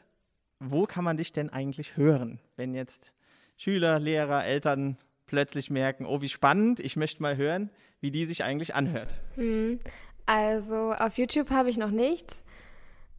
wo 0.58 0.86
kann 0.86 1.04
man 1.04 1.16
dich 1.16 1.32
denn 1.32 1.50
eigentlich 1.50 1.96
hören, 1.96 2.40
wenn 2.56 2.74
jetzt 2.74 3.12
Schüler, 3.56 4.00
Lehrer, 4.00 4.44
Eltern 4.44 4.98
plötzlich 5.26 5.70
merken, 5.70 6.04
oh, 6.04 6.20
wie 6.20 6.28
spannend, 6.28 6.80
ich 6.80 6.96
möchte 6.96 7.22
mal 7.22 7.36
hören, 7.36 7.70
wie 8.00 8.10
die 8.10 8.26
sich 8.26 8.42
eigentlich 8.42 8.74
anhört. 8.74 9.14
Hm. 9.34 9.78
Also 10.26 10.92
auf 10.92 11.16
YouTube 11.16 11.50
habe 11.50 11.70
ich 11.70 11.76
noch 11.76 11.90
nichts. 11.90 12.42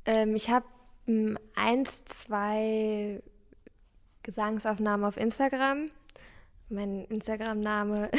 Ähm, 0.06 0.36
ich 0.36 0.50
habe 0.50 0.66
ähm, 1.08 1.38
eins, 1.56 2.04
zwei 2.06 3.22
Gesangsaufnahmen 4.24 5.06
auf 5.06 5.18
Instagram. 5.18 5.90
Mein 6.70 7.06
Instagram-Name 7.06 8.10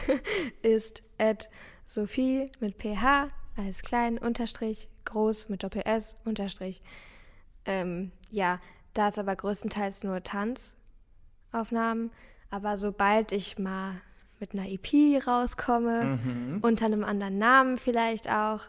ist 0.62 1.02
Sophie 1.84 2.46
mit 2.60 2.76
PH, 2.80 3.28
alles 3.56 3.82
klein, 3.82 4.18
Unterstrich, 4.18 4.88
groß 5.04 5.48
mit 5.48 5.62
Doppel-S, 5.62 6.16
Unterstrich. 6.24 6.80
Ähm, 7.64 8.12
ja, 8.30 8.60
da 8.94 9.08
ist 9.08 9.18
aber 9.18 9.34
größtenteils 9.36 10.04
nur 10.04 10.22
Tanzaufnahmen. 10.22 12.10
Aber 12.50 12.78
sobald 12.78 13.32
ich 13.32 13.58
mal 13.58 14.00
mit 14.40 14.54
einer 14.54 14.68
EP 14.68 15.20
rauskomme, 15.26 16.18
Mhm. 16.24 16.58
unter 16.62 16.86
einem 16.86 17.04
anderen 17.04 17.38
Namen 17.38 17.78
vielleicht 17.78 18.30
auch, 18.30 18.60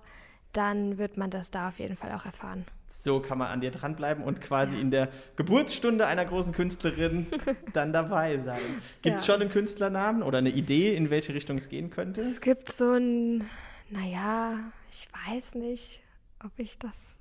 dann 0.54 0.97
wird 0.97 1.15
man 1.17 1.30
das 1.30 1.52
da 1.52 1.67
auf 1.69 1.80
jeden 1.80 1.95
Fall 1.95 2.12
auch 2.13 2.25
erfahren. 2.25 2.65
So 2.91 3.19
kann 3.21 3.38
man 3.38 3.47
an 3.49 3.62
dir 3.62 3.71
dranbleiben 3.71 4.23
und 4.23 4.41
quasi 4.41 4.80
in 4.80 4.89
der 4.91 5.10
Geburtsstunde 5.36 6.08
einer 6.08 6.25
großen 6.25 6.54
Künstlerin 6.54 7.28
dann 7.73 7.93
dabei 7.93 8.38
sein. 8.38 8.60
Gibt 9.02 9.17
es 9.19 9.28
Ja. 9.28 9.34
schon 9.34 9.41
einen 9.41 9.52
Künstlernamen 9.52 10.23
oder 10.23 10.39
eine 10.39 10.49
Idee, 10.49 10.95
in 10.95 11.10
welche 11.10 11.34
Richtung 11.34 11.58
es 11.58 11.69
gehen 11.69 11.89
könnte? 11.91 12.21
Es 12.21 12.41
gibt 12.41 12.71
so 12.71 12.91
ein, 12.93 13.47
naja, 13.89 14.60
ich 14.89 15.08
weiß 15.28 15.56
nicht, 15.56 16.02
ob 16.43 16.52
ich 16.58 16.80
das 16.80 17.19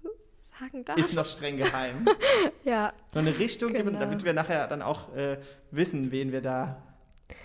sagen 0.59 0.85
darf. 0.85 0.97
Ist 0.97 1.15
noch 1.15 1.27
streng 1.27 1.59
geheim. 1.59 2.09
ja, 2.65 2.93
So 3.13 3.21
eine 3.21 3.39
Richtung 3.39 3.73
geben, 3.73 3.89
Genau. 3.89 4.01
damit 4.01 4.25
wir 4.25 4.33
nachher 4.33 4.67
dann 4.69 4.83
auch 4.83 5.15
äh, 5.15 5.39
wissen, 5.71 6.11
wen 6.11 6.33
wir 6.33 6.41
da 6.41 6.83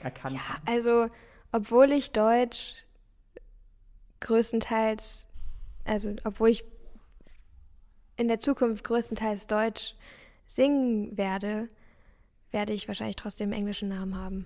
erkannt 0.01 0.33
Ja, 0.35 0.49
haben. 0.49 0.61
also, 0.65 1.07
obwohl 1.51 1.91
ich 1.91 2.11
Deutsch 2.13 2.85
größtenteils, 4.21 5.27
also, 5.85 6.15
obwohl 6.23 6.49
ich 6.49 6.63
in 8.23 8.29
der 8.29 8.39
Zukunft 8.39 8.85
größtenteils 8.85 9.47
Deutsch 9.47 9.95
singen 10.47 11.17
werde, 11.17 11.67
werde 12.51 12.71
ich 12.71 12.87
wahrscheinlich 12.87 13.17
trotzdem 13.17 13.47
einen 13.49 13.59
englischen 13.59 13.89
Namen 13.89 14.15
haben. 14.17 14.45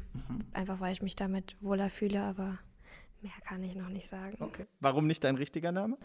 Einfach 0.52 0.80
weil 0.80 0.92
ich 0.94 1.02
mich 1.04 1.16
damit 1.16 1.56
wohler 1.62 1.90
fühle, 1.92 2.22
aber 2.24 2.58
mehr 3.22 3.32
kann 3.46 3.62
ich 3.64 3.76
noch 3.76 3.90
nicht 3.90 4.08
sagen. 4.10 4.36
Okay. 4.40 4.66
Warum 4.80 5.06
nicht 5.06 5.24
dein 5.24 5.36
richtiger 5.36 5.72
Name? 5.72 5.96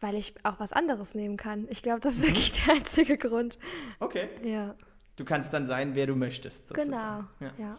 Weil 0.00 0.14
ich 0.14 0.34
auch 0.44 0.60
was 0.60 0.72
anderes 0.74 1.14
nehmen 1.14 1.38
kann. 1.38 1.66
Ich 1.70 1.80
glaube, 1.82 2.00
das 2.00 2.16
ist 2.16 2.26
wirklich 2.26 2.52
der 2.64 2.74
einzige 2.74 3.16
Grund. 3.16 3.58
Okay. 4.00 4.28
Ja, 4.44 4.74
Du 5.16 5.24
kannst 5.24 5.52
dann 5.52 5.64
sein, 5.66 5.94
wer 5.94 6.06
du 6.08 6.16
möchtest. 6.16 6.66
sozusagen. 6.68 6.90
genau. 6.90 7.24
Ja. 7.40 7.52
Ja. 7.56 7.78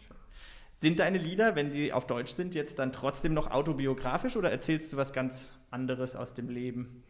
Sind 0.78 0.98
deine 0.98 1.18
Lieder, 1.18 1.56
wenn 1.56 1.72
die 1.72 1.92
auf 1.92 2.06
Deutsch 2.06 2.32
sind, 2.32 2.54
jetzt 2.54 2.78
dann 2.78 2.92
trotzdem 2.92 3.32
noch 3.32 3.50
autobiografisch 3.50 4.36
oder 4.36 4.50
erzählst 4.50 4.92
du 4.92 4.98
was 4.98 5.12
ganz 5.12 5.52
anderes 5.70 6.14
aus 6.14 6.34
dem 6.34 6.50
Leben? 6.50 7.02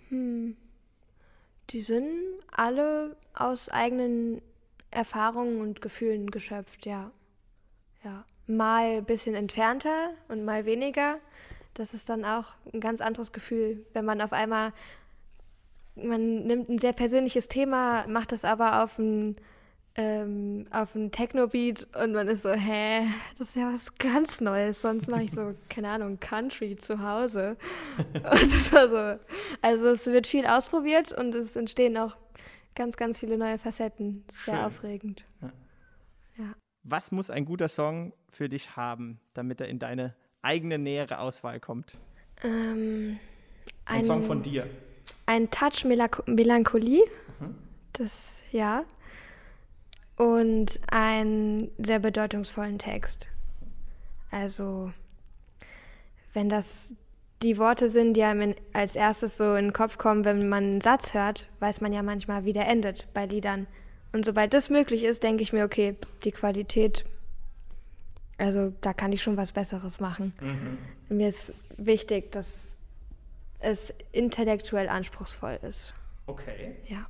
Die 1.70 1.80
sind 1.80 2.08
alle 2.52 3.16
aus 3.34 3.68
eigenen 3.68 4.40
Erfahrungen 4.92 5.60
und 5.60 5.82
Gefühlen 5.82 6.30
geschöpft, 6.30 6.86
ja. 6.86 7.10
Ja. 8.04 8.24
Mal 8.46 8.98
ein 8.98 9.04
bisschen 9.04 9.34
entfernter 9.34 10.10
und 10.28 10.44
mal 10.44 10.64
weniger. 10.64 11.18
Das 11.74 11.92
ist 11.92 12.08
dann 12.08 12.24
auch 12.24 12.54
ein 12.72 12.80
ganz 12.80 13.00
anderes 13.00 13.32
Gefühl, 13.32 13.84
wenn 13.92 14.04
man 14.04 14.20
auf 14.20 14.32
einmal, 14.32 14.72
man 15.96 16.44
nimmt 16.44 16.68
ein 16.68 16.78
sehr 16.78 16.92
persönliches 16.92 17.48
Thema, 17.48 18.06
macht 18.06 18.30
das 18.30 18.44
aber 18.44 18.84
auf 18.84 18.98
ein, 18.98 19.36
ähm, 19.96 20.66
auf 20.70 20.94
ein 20.94 21.10
Techno-Beat 21.10 21.88
und 22.02 22.12
man 22.12 22.28
ist 22.28 22.42
so, 22.42 22.50
hä, 22.52 23.06
das 23.38 23.48
ist 23.48 23.56
ja 23.56 23.72
was 23.72 23.94
ganz 23.94 24.40
Neues. 24.40 24.82
Sonst 24.82 25.08
mache 25.08 25.24
ich 25.24 25.32
so, 25.32 25.54
keine 25.68 25.88
Ahnung, 25.88 26.20
Country 26.20 26.76
zu 26.76 27.02
Hause. 27.02 27.56
So, 28.70 29.16
also 29.62 29.88
es 29.88 30.06
wird 30.06 30.26
viel 30.26 30.46
ausprobiert 30.46 31.12
und 31.12 31.34
es 31.34 31.56
entstehen 31.56 31.96
auch 31.96 32.16
ganz, 32.74 32.96
ganz 32.96 33.20
viele 33.20 33.38
neue 33.38 33.58
Facetten. 33.58 34.24
Ist 34.28 34.38
Schön. 34.40 34.54
sehr 34.54 34.66
aufregend. 34.66 35.24
Was 36.88 37.10
muss 37.10 37.30
ein 37.30 37.44
guter 37.44 37.68
Song 37.68 38.12
für 38.28 38.48
dich 38.48 38.76
haben, 38.76 39.18
damit 39.34 39.60
er 39.60 39.66
in 39.68 39.78
deine 39.80 40.14
eigene 40.42 40.78
nähere 40.78 41.18
Auswahl 41.18 41.58
kommt? 41.58 41.94
Ähm, 42.44 43.18
Ein, 43.86 44.04
Song 44.04 44.22
von 44.22 44.40
dir. 44.42 44.68
Ein 45.26 45.50
Touch 45.50 45.84
Melancho- 45.84 46.22
Melancholie, 46.30 47.02
das 47.92 48.42
ja. 48.52 48.84
Und 50.16 50.80
einen 50.90 51.70
sehr 51.78 51.98
bedeutungsvollen 51.98 52.78
Text. 52.78 53.28
Also, 54.30 54.90
wenn 56.32 56.48
das 56.48 56.94
die 57.42 57.58
Worte 57.58 57.90
sind, 57.90 58.14
die 58.14 58.22
einem 58.22 58.40
in, 58.40 58.54
als 58.72 58.96
erstes 58.96 59.36
so 59.36 59.54
in 59.56 59.66
den 59.66 59.72
Kopf 59.72 59.98
kommen, 59.98 60.24
wenn 60.24 60.48
man 60.48 60.64
einen 60.64 60.80
Satz 60.80 61.12
hört, 61.14 61.48
weiß 61.60 61.80
man 61.80 61.92
ja 61.92 62.02
manchmal, 62.02 62.44
wie 62.44 62.52
der 62.52 62.66
endet 62.66 63.12
bei 63.12 63.26
Liedern. 63.26 63.66
Und 64.12 64.24
sobald 64.24 64.54
das 64.54 64.70
möglich 64.70 65.04
ist, 65.04 65.22
denke 65.22 65.42
ich 65.42 65.52
mir, 65.52 65.64
okay, 65.64 65.96
die 66.24 66.32
Qualität, 66.32 67.04
also 68.38 68.72
da 68.80 68.94
kann 68.94 69.12
ich 69.12 69.22
schon 69.22 69.36
was 69.36 69.52
Besseres 69.52 70.00
machen. 70.00 70.32
Mir 71.10 71.28
ist 71.28 71.52
wichtig, 71.76 72.32
dass 72.32 72.78
es 73.58 73.92
intellektuell 74.12 74.88
anspruchsvoll 74.88 75.58
ist. 75.62 75.92
Okay. 76.26 76.76
Ja. 76.88 77.06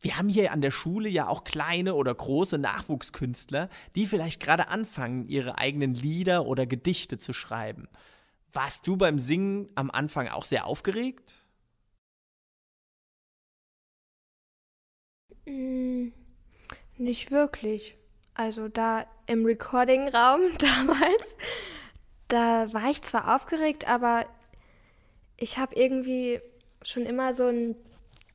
Wir 0.00 0.16
haben 0.16 0.28
hier 0.28 0.52
an 0.52 0.60
der 0.62 0.70
Schule 0.70 1.08
ja 1.08 1.28
auch 1.28 1.44
kleine 1.44 1.94
oder 1.94 2.14
große 2.14 2.58
Nachwuchskünstler, 2.58 3.68
die 3.96 4.06
vielleicht 4.06 4.40
gerade 4.40 4.68
anfangen, 4.68 5.26
ihre 5.28 5.58
eigenen 5.58 5.94
Lieder 5.94 6.46
oder 6.46 6.66
Gedichte 6.66 7.18
zu 7.18 7.32
schreiben. 7.32 7.88
Warst 8.52 8.86
du 8.86 8.96
beim 8.96 9.18
Singen 9.18 9.68
am 9.74 9.90
Anfang 9.90 10.28
auch 10.28 10.44
sehr 10.44 10.66
aufgeregt? 10.66 11.34
Mm, 15.46 16.08
Nicht 16.98 17.30
wirklich. 17.32 17.96
Also 18.34 18.68
da 18.68 19.06
im 19.26 19.44
Recording-Raum 19.46 20.42
damals, 20.58 21.36
da 22.28 22.72
war 22.72 22.90
ich 22.90 23.02
zwar 23.02 23.34
aufgeregt, 23.36 23.88
aber 23.88 24.26
ich 25.36 25.58
habe 25.58 25.74
irgendwie 25.74 26.40
schon 26.82 27.04
immer 27.06 27.34
so 27.34 27.46
ein, 27.46 27.76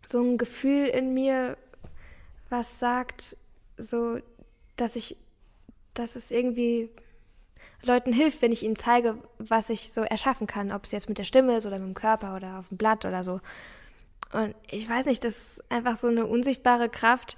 so 0.08 0.22
ein 0.22 0.38
Gefühl 0.38 0.88
in 0.88 1.14
mir, 1.14 1.58
was 2.50 2.80
sagt, 2.80 3.38
so, 3.78 4.20
dass 4.78 4.96
ich, 4.96 5.18
dass 5.94 6.16
es 6.16 6.32
irgendwie 6.32 6.90
Leuten 7.84 8.14
hilft, 8.14 8.42
wenn 8.42 8.52
ich 8.52 8.64
ihnen 8.64 8.76
zeige, 8.76 9.18
was 9.38 9.70
ich 9.70 9.94
so 9.94 10.02
erschaffen 10.02 10.48
kann, 10.48 10.72
ob 10.72 10.86
es 10.86 10.92
jetzt 10.92 11.10
mit 11.10 11.18
der 11.18 11.24
Stimme 11.24 11.58
ist 11.58 11.66
oder 11.66 11.80
mit 11.80 11.88
dem 11.88 11.94
Körper 11.94 12.36
oder 12.36 12.60
auf 12.60 12.70
dem 12.70 12.78
Blatt 12.78 13.06
oder 13.06 13.24
so. 13.24 13.42
Und 14.34 14.56
ich 14.70 14.90
weiß 14.90 15.06
nicht, 15.06 15.24
das 15.24 15.58
ist 15.58 15.72
einfach 15.72 15.98
so 15.98 16.08
eine 16.08 16.26
unsichtbare 16.26 16.90
Kraft, 16.90 17.38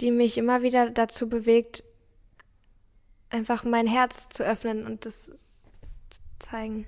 die 0.00 0.10
mich 0.10 0.38
immer 0.38 0.62
wieder 0.62 0.90
dazu 0.90 1.28
bewegt, 1.28 1.84
einfach 3.28 3.64
mein 3.64 3.86
Herz 3.86 4.28
zu 4.28 4.44
öffnen 4.44 4.86
und 4.86 5.04
das 5.04 5.26
zu 5.26 6.20
zeigen. 6.38 6.86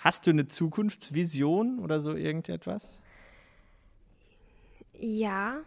Hast 0.00 0.26
du 0.26 0.30
eine 0.30 0.48
Zukunftsvision 0.48 1.78
oder 1.78 2.00
so 2.00 2.14
irgendetwas? 2.14 2.98
Ja, 4.94 5.60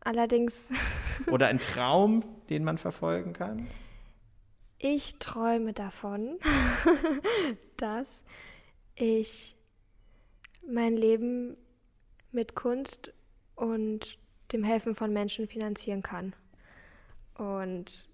allerdings, 0.00 0.72
Oder 1.30 1.48
ein 1.48 1.58
Traum, 1.58 2.24
den 2.48 2.64
man 2.64 2.78
verfolgen 2.78 3.32
kann? 3.32 3.66
ich 4.84 5.20
träume 5.20 5.72
davon, 5.72 6.40
dass 7.76 8.24
ich 8.96 9.56
mein 10.66 10.96
Leben 10.96 11.56
mit 12.32 12.56
Kunst 12.56 13.12
und 13.54 14.18
dem 14.50 14.64
Helfen 14.64 14.96
von 14.96 15.12
Menschen 15.12 15.46
finanzieren 15.46 16.02
kann. 16.02 16.34
Und 17.36 18.08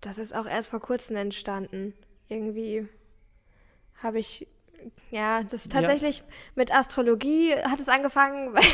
das 0.00 0.18
ist 0.18 0.34
auch 0.34 0.46
erst 0.46 0.70
vor 0.70 0.80
kurzem 0.80 1.16
entstanden. 1.16 1.94
Irgendwie 2.28 2.88
habe 4.02 4.18
ich, 4.18 4.48
ja, 5.10 5.42
das 5.42 5.66
ist 5.66 5.72
Ja. 5.72 5.80
tatsächlich 5.80 6.22
mit 6.54 6.74
Astrologie 6.74 7.54
hat 7.54 7.80
es 7.80 7.88
angefangen, 7.88 8.54
weil 8.54 8.64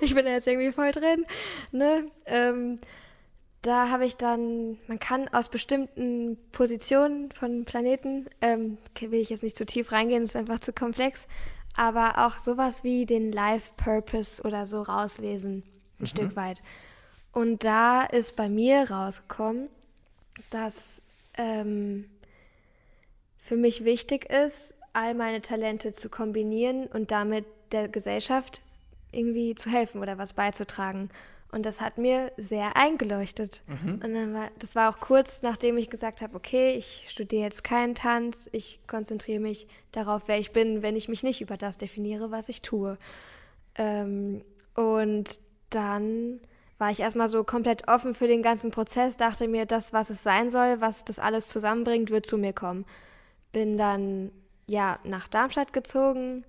ich 0.00 0.14
bin 0.14 0.24
da 0.24 0.32
jetzt 0.32 0.46
irgendwie 0.46 0.72
voll 0.72 0.90
drin. 0.92 1.26
Ne? 1.72 2.10
Ähm, 2.26 2.78
da 3.62 3.90
habe 3.90 4.04
ich 4.06 4.16
dann, 4.16 4.78
man 4.86 4.98
kann 4.98 5.28
aus 5.28 5.48
bestimmten 5.48 6.38
Positionen 6.52 7.32
von 7.32 7.64
Planeten, 7.64 8.28
ähm, 8.40 8.78
will 9.00 9.20
ich 9.20 9.30
jetzt 9.30 9.42
nicht 9.42 9.56
zu 9.56 9.66
tief 9.66 9.90
reingehen, 9.90 10.22
ist 10.22 10.36
einfach 10.36 10.60
zu 10.60 10.72
komplex, 10.72 11.26
aber 11.76 12.26
auch 12.26 12.38
sowas 12.38 12.84
wie 12.84 13.04
den 13.04 13.32
Life 13.32 13.72
Purpose 13.76 14.42
oder 14.42 14.66
so 14.66 14.82
rauslesen, 14.82 15.64
ein 16.00 16.06
Stück 16.06 16.36
weit. 16.36 16.62
Und 17.32 17.64
da 17.64 18.04
ist 18.04 18.36
bei 18.36 18.48
mir 18.48 18.90
rausgekommen, 18.90 19.68
dass 20.50 21.02
ähm, 21.36 22.08
für 23.36 23.56
mich 23.56 23.84
wichtig 23.84 24.30
ist, 24.30 24.74
all 24.98 25.14
meine 25.14 25.40
Talente 25.40 25.92
zu 25.92 26.08
kombinieren 26.08 26.86
und 26.86 27.10
damit 27.10 27.44
der 27.72 27.88
Gesellschaft 27.88 28.62
irgendwie 29.12 29.54
zu 29.54 29.70
helfen 29.70 30.00
oder 30.00 30.18
was 30.18 30.32
beizutragen. 30.32 31.08
Und 31.50 31.64
das 31.64 31.80
hat 31.80 31.96
mir 31.96 32.30
sehr 32.36 32.76
eingeleuchtet. 32.76 33.62
Und 34.02 34.12
dann 34.12 34.34
war, 34.34 34.48
das 34.58 34.74
war 34.74 34.90
auch 34.90 35.00
kurz, 35.00 35.42
nachdem 35.42 35.78
ich 35.78 35.88
gesagt 35.88 36.20
habe, 36.20 36.36
okay, 36.36 36.72
ich 36.72 37.06
studiere 37.08 37.44
jetzt 37.44 37.64
keinen 37.64 37.94
Tanz, 37.94 38.50
ich 38.52 38.80
konzentriere 38.86 39.40
mich 39.40 39.66
darauf, 39.92 40.24
wer 40.26 40.38
ich 40.38 40.52
bin, 40.52 40.82
wenn 40.82 40.94
ich 40.94 41.08
mich 41.08 41.22
nicht 41.22 41.40
über 41.40 41.56
das 41.56 41.78
definiere, 41.78 42.30
was 42.30 42.50
ich 42.50 42.60
tue. 42.60 42.98
Ähm, 43.76 44.42
und 44.74 45.40
dann 45.70 46.40
war 46.76 46.90
ich 46.90 47.00
erstmal 47.00 47.30
so 47.30 47.44
komplett 47.44 47.88
offen 47.88 48.14
für 48.14 48.28
den 48.28 48.42
ganzen 48.42 48.70
Prozess, 48.70 49.16
dachte 49.16 49.48
mir, 49.48 49.64
das, 49.64 49.94
was 49.94 50.10
es 50.10 50.22
sein 50.22 50.50
soll, 50.50 50.80
was 50.80 51.04
das 51.06 51.18
alles 51.18 51.48
zusammenbringt, 51.48 52.10
wird 52.10 52.26
zu 52.26 52.36
mir 52.36 52.52
kommen. 52.52 52.84
Bin 53.52 53.78
dann 53.78 54.32
ja 54.68 55.00
nach 55.02 55.26
Darmstadt 55.26 55.72
gezogen 55.72 56.44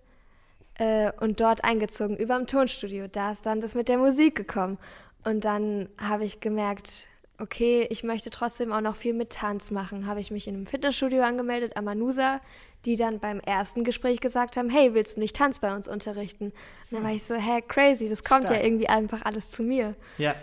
äh, 0.77 1.11
und 1.19 1.39
dort 1.39 1.63
eingezogen 1.63 2.15
über 2.17 2.37
dem 2.37 2.45
Tonstudio. 2.45 3.07
Da 3.07 3.31
ist 3.31 3.45
dann 3.45 3.61
das 3.61 3.73
mit 3.73 3.87
der 3.87 3.97
Musik 3.97 4.35
gekommen. 4.35 4.77
Und 5.25 5.45
dann 5.45 5.89
habe 5.97 6.25
ich 6.25 6.39
gemerkt, 6.39 7.07
okay, 7.39 7.87
ich 7.89 8.03
möchte 8.03 8.29
trotzdem 8.29 8.71
auch 8.71 8.81
noch 8.81 8.95
viel 8.95 9.13
mit 9.13 9.31
Tanz 9.31 9.71
machen. 9.71 10.05
Habe 10.05 10.19
ich 10.19 10.31
mich 10.31 10.47
in 10.47 10.55
einem 10.55 10.67
Fitnessstudio 10.67 11.23
angemeldet, 11.23 11.77
Amanusa, 11.77 12.41
die 12.85 12.95
dann 12.95 13.19
beim 13.19 13.39
ersten 13.39 13.83
Gespräch 13.83 14.19
gesagt 14.19 14.57
haben, 14.57 14.69
hey, 14.69 14.93
willst 14.93 15.15
du 15.15 15.21
nicht 15.21 15.35
Tanz 15.35 15.59
bei 15.59 15.73
uns 15.73 15.87
unterrichten? 15.87 16.45
Und 16.45 16.53
dann 16.91 17.03
war 17.03 17.11
ich 17.11 17.23
so, 17.23 17.35
hä, 17.35 17.61
crazy, 17.67 18.07
das 18.09 18.23
kommt 18.23 18.45
Stark. 18.45 18.59
ja 18.59 18.65
irgendwie 18.65 18.89
einfach 18.89 19.23
alles 19.23 19.49
zu 19.49 19.63
mir. 19.63 19.95
Ja. 20.17 20.35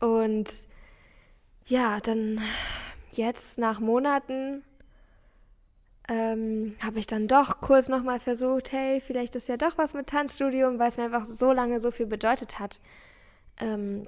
Und 0.00 0.52
ja, 1.66 2.00
dann 2.00 2.40
jetzt 3.12 3.58
nach 3.58 3.80
Monaten 3.80 4.62
ähm, 6.08 6.74
habe 6.80 6.98
ich 6.98 7.06
dann 7.06 7.28
doch 7.28 7.60
kurz 7.60 7.88
nochmal 7.88 8.20
versucht, 8.20 8.72
hey, 8.72 9.00
vielleicht 9.00 9.34
ist 9.36 9.48
ja 9.48 9.56
doch 9.56 9.78
was 9.78 9.94
mit 9.94 10.08
Tanzstudium, 10.08 10.78
weil 10.78 10.88
es 10.88 10.96
mir 10.96 11.04
einfach 11.04 11.24
so 11.24 11.52
lange 11.52 11.80
so 11.80 11.90
viel 11.90 12.06
bedeutet 12.06 12.58
hat. 12.58 12.80
Ähm, 13.60 14.02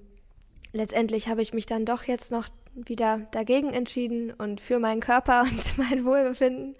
letztendlich 0.73 1.29
habe 1.29 1.43
ich 1.43 1.55
mich 1.55 1.67
dann 1.67 1.85
doch 1.87 2.05
jetzt 2.05 2.33
noch 2.33 2.49
wieder 2.75 3.21
dagegen 3.31 3.73
entschieden 3.73 4.33
und 4.33 4.61
für 4.61 4.79
meinen 4.79 5.01
Körper 5.01 5.43
und 5.51 5.79
mein 5.79 6.05
Wohlbefinden. 6.05 6.75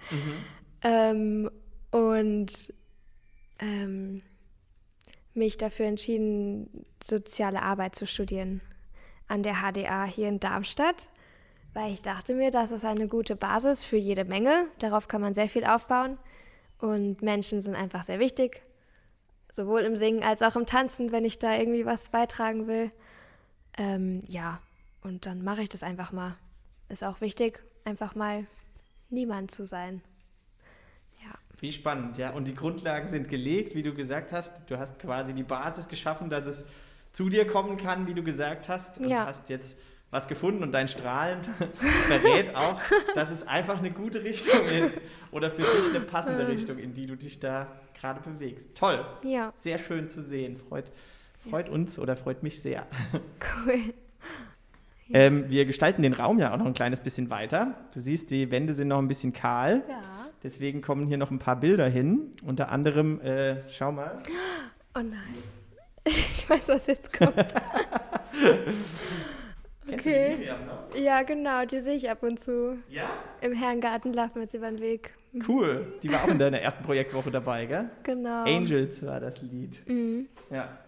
Ähm, 0.83 1.51
und 1.91 2.75
ähm, 3.59 4.23
mich 5.33 5.57
dafür 5.57 5.87
entschieden, 5.87 6.85
soziale 7.03 7.63
Arbeit 7.63 7.97
zu 7.97 8.07
studieren 8.07 8.61
an 9.29 9.43
der 9.43 9.57
HDA 9.57 10.05
hier 10.05 10.29
in 10.29 10.41
Darmstadt, 10.41 11.09
weil 11.77 11.93
ich 11.93 12.01
dachte 12.01 12.33
mir, 12.33 12.51
das 12.51 12.71
ist 12.71 12.87
eine 12.87 13.07
gute 13.07 13.37
Basis 13.37 13.85
für 13.85 13.99
jede 13.99 14.25
Menge. 14.25 14.67
Darauf 14.79 15.09
kann 15.09 15.21
man 15.21 15.35
sehr 15.35 15.47
viel 15.47 15.67
aufbauen 15.67 16.17
und 16.81 17.21
Menschen 17.21 17.61
sind 17.61 17.75
einfach 17.75 18.03
sehr 18.03 18.19
wichtig, 18.19 18.63
sowohl 19.53 19.83
im 19.83 19.95
Singen 19.95 20.23
als 20.23 20.43
auch 20.43 20.57
im 20.57 20.65
Tanzen, 20.65 21.13
wenn 21.13 21.27
ich 21.27 21.39
da 21.39 21.55
irgendwie 21.55 21.85
was 21.85 22.09
beitragen 22.09 22.67
will. 22.67 22.91
Ähm, 23.77 24.23
ja, 24.27 24.59
und 25.03 25.27
dann 25.27 25.45
mache 25.45 25.61
ich 25.61 25.69
das 25.69 25.83
einfach 25.83 26.13
mal. 26.13 26.39
Ist 26.89 27.05
auch 27.05 27.21
wichtig, 27.21 27.63
einfach 27.85 28.15
mal 28.15 28.47
niemand 29.11 29.51
zu 29.51 29.67
sein. 29.67 30.01
Ja. 31.23 31.35
Wie 31.61 31.73
spannend, 31.73 32.17
ja. 32.17 32.31
Und 32.31 32.49
die 32.49 32.55
Grundlagen 32.55 33.09
sind 33.09 33.29
gelegt, 33.29 33.75
wie 33.75 33.83
du 33.83 33.93
gesagt 33.93 34.33
hast. 34.33 34.55
Du 34.69 34.79
hast 34.79 34.99
quasi 34.99 35.35
die 35.35 35.43
Basis 35.43 35.89
geschaffen, 35.89 36.31
dass 36.31 36.47
es 36.47 36.65
zu 37.13 37.29
dir 37.29 37.47
kommen 37.47 37.77
kann, 37.77 38.07
wie 38.07 38.15
du 38.15 38.23
gesagt 38.23 38.71
hast. 38.71 38.97
Und 38.97 39.11
Ja. 39.11 39.27
hast 39.27 39.51
jetzt 39.51 39.77
was 40.11 40.29
gefunden 40.29 40.63
und 40.63 40.73
dein 40.73 40.89
Strahlen 40.89 41.41
verrät 42.09 42.55
auch, 42.55 42.81
dass 43.15 43.31
es 43.31 43.47
einfach 43.47 43.79
eine 43.79 43.91
gute 43.91 44.23
Richtung 44.23 44.65
ist 44.67 45.01
oder 45.31 45.51
für 45.51 45.63
dich 45.63 45.95
eine 45.95 46.05
passende 46.05 46.47
Richtung, 46.49 46.79
in 46.79 46.95
die 46.95 47.07
du 47.07 47.17
dich 47.17 47.41
da 47.41 47.67
gerade 48.01 48.21
bewegst. 48.21 48.75
Toll. 48.75 49.05
Ja, 49.25 49.53
Sehr 49.55 49.79
schön 49.79 50.09
zu 50.09 50.23
sehen. 50.23 50.59
Freut, 50.69 50.91
freut 51.49 51.69
uns 51.69 51.99
oder 51.99 52.17
freut 52.17 52.43
mich 52.43 52.63
sehr. 52.63 52.87
cool. 53.67 53.79
Ähm, 55.13 55.49
wir 55.49 55.67
gestalten 55.67 56.03
den 56.03 56.15
Raum 56.15 56.41
ja 56.41 56.53
auch 56.53 56.57
noch 56.57 56.67
ein 56.67 56.75
kleines 56.75 57.01
bisschen 57.01 57.31
weiter. 57.31 57.77
Du 57.95 58.01
siehst, 58.01 58.33
die 58.33 58.51
Wände 58.51 58.75
sind 58.75 58.89
noch 58.89 58.99
ein 58.99 59.07
bisschen 59.07 59.33
kahl. 59.33 59.85
Ja. 59.89 60.03
Deswegen 60.43 60.83
kommen 60.83 61.07
hier 61.07 61.17
noch 61.17 61.31
ein 61.31 61.39
paar 61.39 61.55
Bilder 61.61 61.89
hin. 61.89 62.33
Unter 62.43 62.71
anderem, 62.71 63.21
äh, 63.21 63.63
schau 63.71 63.93
mal. 63.93 64.19
Oh 64.97 65.03
nein. 65.03 65.37
Ich 66.07 66.49
weiß, 66.49 66.69
was 66.69 66.87
jetzt 66.87 67.13
kommt. 67.13 67.55
Okay. 69.93 70.37
Miriam 70.37 70.67
noch? 70.67 70.97
Ja, 70.97 71.23
genau, 71.23 71.65
die 71.65 71.81
sehe 71.81 71.95
ich 71.95 72.11
ab 72.11 72.23
und 72.23 72.41
zu. 72.41 72.79
Ja? 72.89 73.09
Im 73.41 73.53
Herrengarten 73.53 74.13
laufen 74.13 74.41
wir 74.41 74.47
sie 74.49 74.57
über 74.57 74.71
den 74.71 74.81
Weg. 74.81 75.15
Cool. 75.47 75.93
Die 76.03 76.11
war 76.13 76.25
auch 76.25 76.29
in 76.29 76.39
deiner 76.39 76.61
ersten 76.61 76.83
Projektwoche 76.85 77.31
dabei, 77.31 77.67
gell? 77.67 77.91
Genau. 78.03 78.45
Angels 78.45 79.05
war 79.05 79.21
das 79.21 79.41
Lied. 79.43 79.87
Mhm. 79.89 80.29
Ja. 80.51 80.79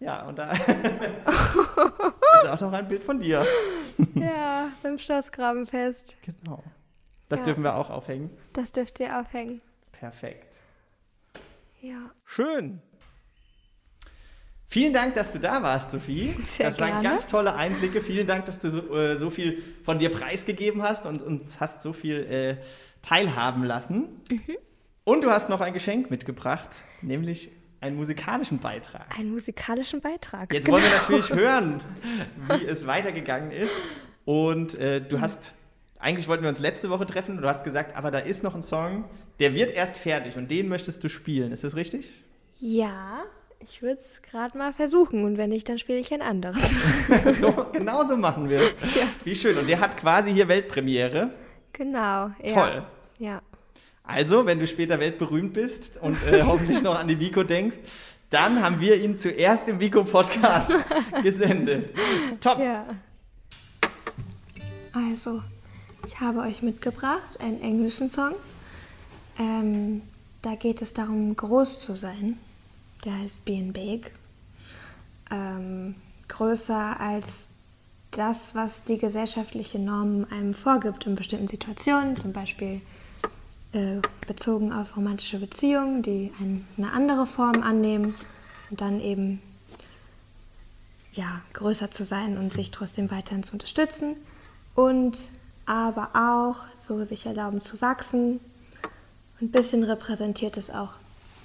Ja, 0.00 0.26
und 0.26 0.38
da 0.38 0.52
ist 2.42 2.48
auch 2.48 2.60
noch 2.60 2.72
ein 2.72 2.88
Bild 2.88 3.04
von 3.04 3.18
dir. 3.18 3.46
Ja, 4.14 4.68
beim 4.82 4.98
Schlossgrabenfest. 4.98 6.16
Genau. 6.22 6.62
Das 7.28 7.40
Ja. 7.40 7.46
dürfen 7.46 7.62
wir 7.62 7.74
auch 7.76 7.90
aufhängen. 7.90 8.30
Das 8.52 8.72
dürft 8.72 9.00
ihr 9.00 9.18
aufhängen. 9.18 9.62
Perfekt. 9.92 10.60
Ja. 11.80 12.10
Schön. 12.24 12.80
Vielen 14.68 14.92
Dank, 14.92 15.14
dass 15.14 15.32
du 15.32 15.38
da 15.38 15.62
warst, 15.62 15.90
Sophie. 15.90 16.34
Sehr 16.40 16.68
das 16.68 16.80
waren 16.80 16.88
gerne. 17.02 17.08
ganz 17.08 17.26
tolle 17.26 17.54
Einblicke. 17.54 18.00
Vielen 18.00 18.26
Dank, 18.26 18.46
dass 18.46 18.60
du 18.60 18.70
so, 18.70 18.94
äh, 18.96 19.16
so 19.16 19.30
viel 19.30 19.62
von 19.84 19.98
dir 19.98 20.10
preisgegeben 20.10 20.82
hast 20.82 21.06
und 21.06 21.22
uns 21.22 21.60
hast 21.60 21.82
so 21.82 21.92
viel 21.92 22.16
äh, 22.24 22.56
teilhaben 23.02 23.62
lassen. 23.64 24.08
Mhm. 24.30 24.56
Und 25.04 25.22
du 25.22 25.30
hast 25.30 25.48
noch 25.48 25.60
ein 25.60 25.74
Geschenk 25.74 26.10
mitgebracht, 26.10 26.82
nämlich 27.02 27.50
einen 27.80 27.96
musikalischen 27.96 28.58
Beitrag. 28.58 29.06
Einen 29.18 29.30
musikalischen 29.30 30.00
Beitrag. 30.00 30.52
Jetzt 30.52 30.64
genau. 30.64 30.78
wollen 30.78 30.84
wir 30.90 30.98
natürlich 30.98 31.30
hören, 31.34 31.80
wie 32.48 32.64
es 32.66 32.86
weitergegangen 32.86 33.50
ist. 33.52 33.76
Und 34.24 34.74
äh, 34.74 35.00
Mhm. 35.00 35.08
du 35.10 35.20
hast, 35.20 35.52
eigentlich 35.98 36.26
wollten 36.26 36.42
wir 36.42 36.48
uns 36.48 36.58
letzte 36.58 36.88
Woche 36.88 37.04
treffen, 37.06 37.36
du 37.40 37.46
hast 37.46 37.62
gesagt, 37.62 37.94
aber 37.96 38.10
da 38.10 38.18
ist 38.20 38.42
noch 38.42 38.54
ein 38.54 38.62
Song, 38.62 39.04
der 39.38 39.54
wird 39.54 39.70
erst 39.70 39.98
fertig 39.98 40.36
und 40.38 40.50
den 40.50 40.68
möchtest 40.68 41.04
du 41.04 41.08
spielen. 41.10 41.52
Ist 41.52 41.62
das 41.62 41.76
richtig? 41.76 42.10
Ja, 42.58 43.24
ich 43.68 43.82
würde 43.82 44.00
es 44.00 44.20
gerade 44.22 44.56
mal 44.56 44.72
versuchen 44.72 45.24
und 45.24 45.36
wenn 45.36 45.50
nicht, 45.50 45.68
dann 45.68 45.78
spiele 45.78 45.98
ich 45.98 46.12
ein 46.12 46.22
anderes. 46.22 46.74
so, 47.40 47.66
genau 47.72 48.06
so 48.06 48.16
machen 48.16 48.48
wir 48.48 48.58
es. 48.60 48.78
Ja. 48.94 49.06
Wie 49.24 49.34
schön. 49.36 49.56
Und 49.56 49.68
der 49.68 49.80
hat 49.80 49.96
quasi 49.96 50.32
hier 50.32 50.48
Weltpremiere. 50.48 51.32
genau. 51.72 52.30
Ja. 52.42 52.54
Toll. 52.54 52.86
Ja. 53.18 53.42
Also, 54.02 54.44
wenn 54.44 54.58
du 54.58 54.66
später 54.66 54.98
weltberühmt 55.00 55.54
bist 55.54 55.96
und 56.00 56.16
äh, 56.30 56.42
hoffentlich 56.46 56.82
noch 56.82 56.98
an 56.98 57.08
die 57.08 57.18
Vico 57.18 57.42
denkst, 57.42 57.78
dann 58.30 58.62
haben 58.62 58.80
wir 58.80 58.96
ihn 59.02 59.16
zuerst 59.16 59.68
im 59.68 59.80
Vico-Podcast 59.80 60.72
gesendet. 61.22 61.94
Top. 62.40 62.58
Ja. 62.58 62.86
Also, 64.92 65.40
ich 66.06 66.20
habe 66.20 66.40
euch 66.40 66.62
mitgebracht 66.62 67.40
einen 67.40 67.62
englischen 67.62 68.10
Song. 68.10 68.32
Ähm, 69.38 70.02
da 70.42 70.54
geht 70.54 70.82
es 70.82 70.92
darum, 70.92 71.34
groß 71.34 71.80
zu 71.80 71.94
sein. 71.94 72.38
Der 73.04 73.18
heißt 73.18 73.44
Being 73.44 73.72
Big. 73.72 74.12
Ähm, 75.30 75.94
größer 76.28 76.98
als 77.00 77.50
das, 78.10 78.54
was 78.54 78.84
die 78.84 78.98
gesellschaftliche 78.98 79.78
Norm 79.78 80.26
einem 80.30 80.54
vorgibt 80.54 81.06
in 81.06 81.14
bestimmten 81.14 81.48
Situationen, 81.48 82.16
zum 82.16 82.32
Beispiel 82.32 82.80
äh, 83.72 84.00
bezogen 84.26 84.72
auf 84.72 84.96
romantische 84.96 85.38
Beziehungen, 85.38 86.02
die 86.02 86.32
ein, 86.40 86.66
eine 86.78 86.92
andere 86.92 87.26
Form 87.26 87.62
annehmen 87.62 88.14
und 88.70 88.80
dann 88.80 89.00
eben 89.00 89.40
ja, 91.12 91.42
größer 91.52 91.90
zu 91.90 92.04
sein 92.04 92.38
und 92.38 92.52
sich 92.52 92.70
trotzdem 92.70 93.10
weiterhin 93.10 93.42
zu 93.42 93.52
unterstützen 93.52 94.16
und 94.74 95.28
aber 95.66 96.10
auch 96.14 96.64
so 96.76 97.04
sich 97.04 97.26
erlauben 97.26 97.60
zu 97.60 97.80
wachsen. 97.80 98.40
Ein 99.40 99.50
bisschen 99.50 99.82
repräsentiert 99.82 100.56
es 100.56 100.70
auch 100.70 100.94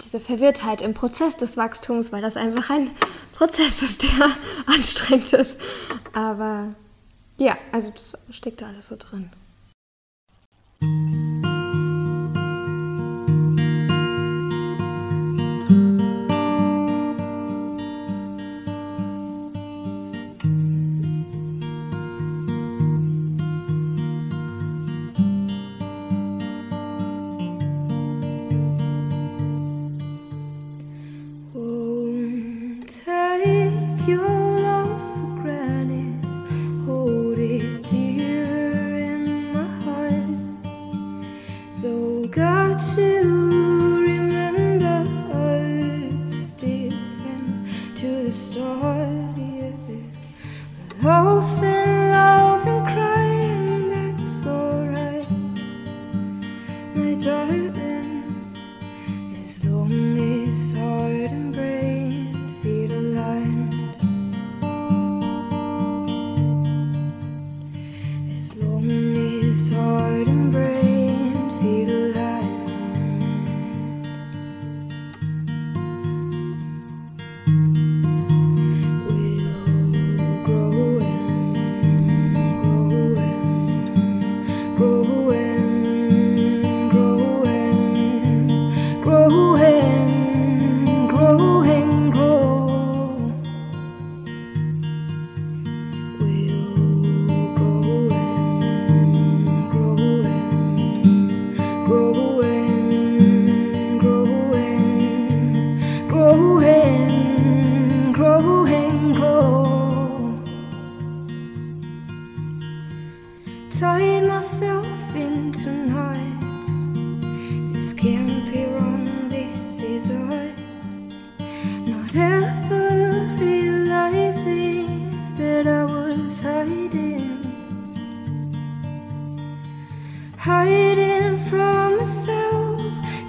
diese 0.04 0.20
Verwirrtheit 0.20 0.82
im 0.82 0.94
Prozess 0.94 1.36
des 1.36 1.56
Wachstums, 1.56 2.12
weil 2.12 2.22
das 2.22 2.36
einfach 2.36 2.70
ein 2.70 2.90
Prozess 3.32 3.82
ist, 3.82 4.02
der 4.02 4.10
anstrengend 4.66 5.32
ist. 5.32 5.56
Aber 6.12 6.74
ja, 7.36 7.56
also 7.72 7.90
das 7.90 8.14
steckt 8.34 8.60
da 8.62 8.66
alles 8.66 8.88
so 8.88 8.96
drin. 8.96 9.30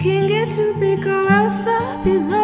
Can 0.01 0.27
get 0.27 0.49
too 0.49 0.73
big 0.79 1.05
or 1.05 1.27
else 1.29 1.67
I'll 1.67 2.03
be 2.03 2.17
lost. 2.17 2.40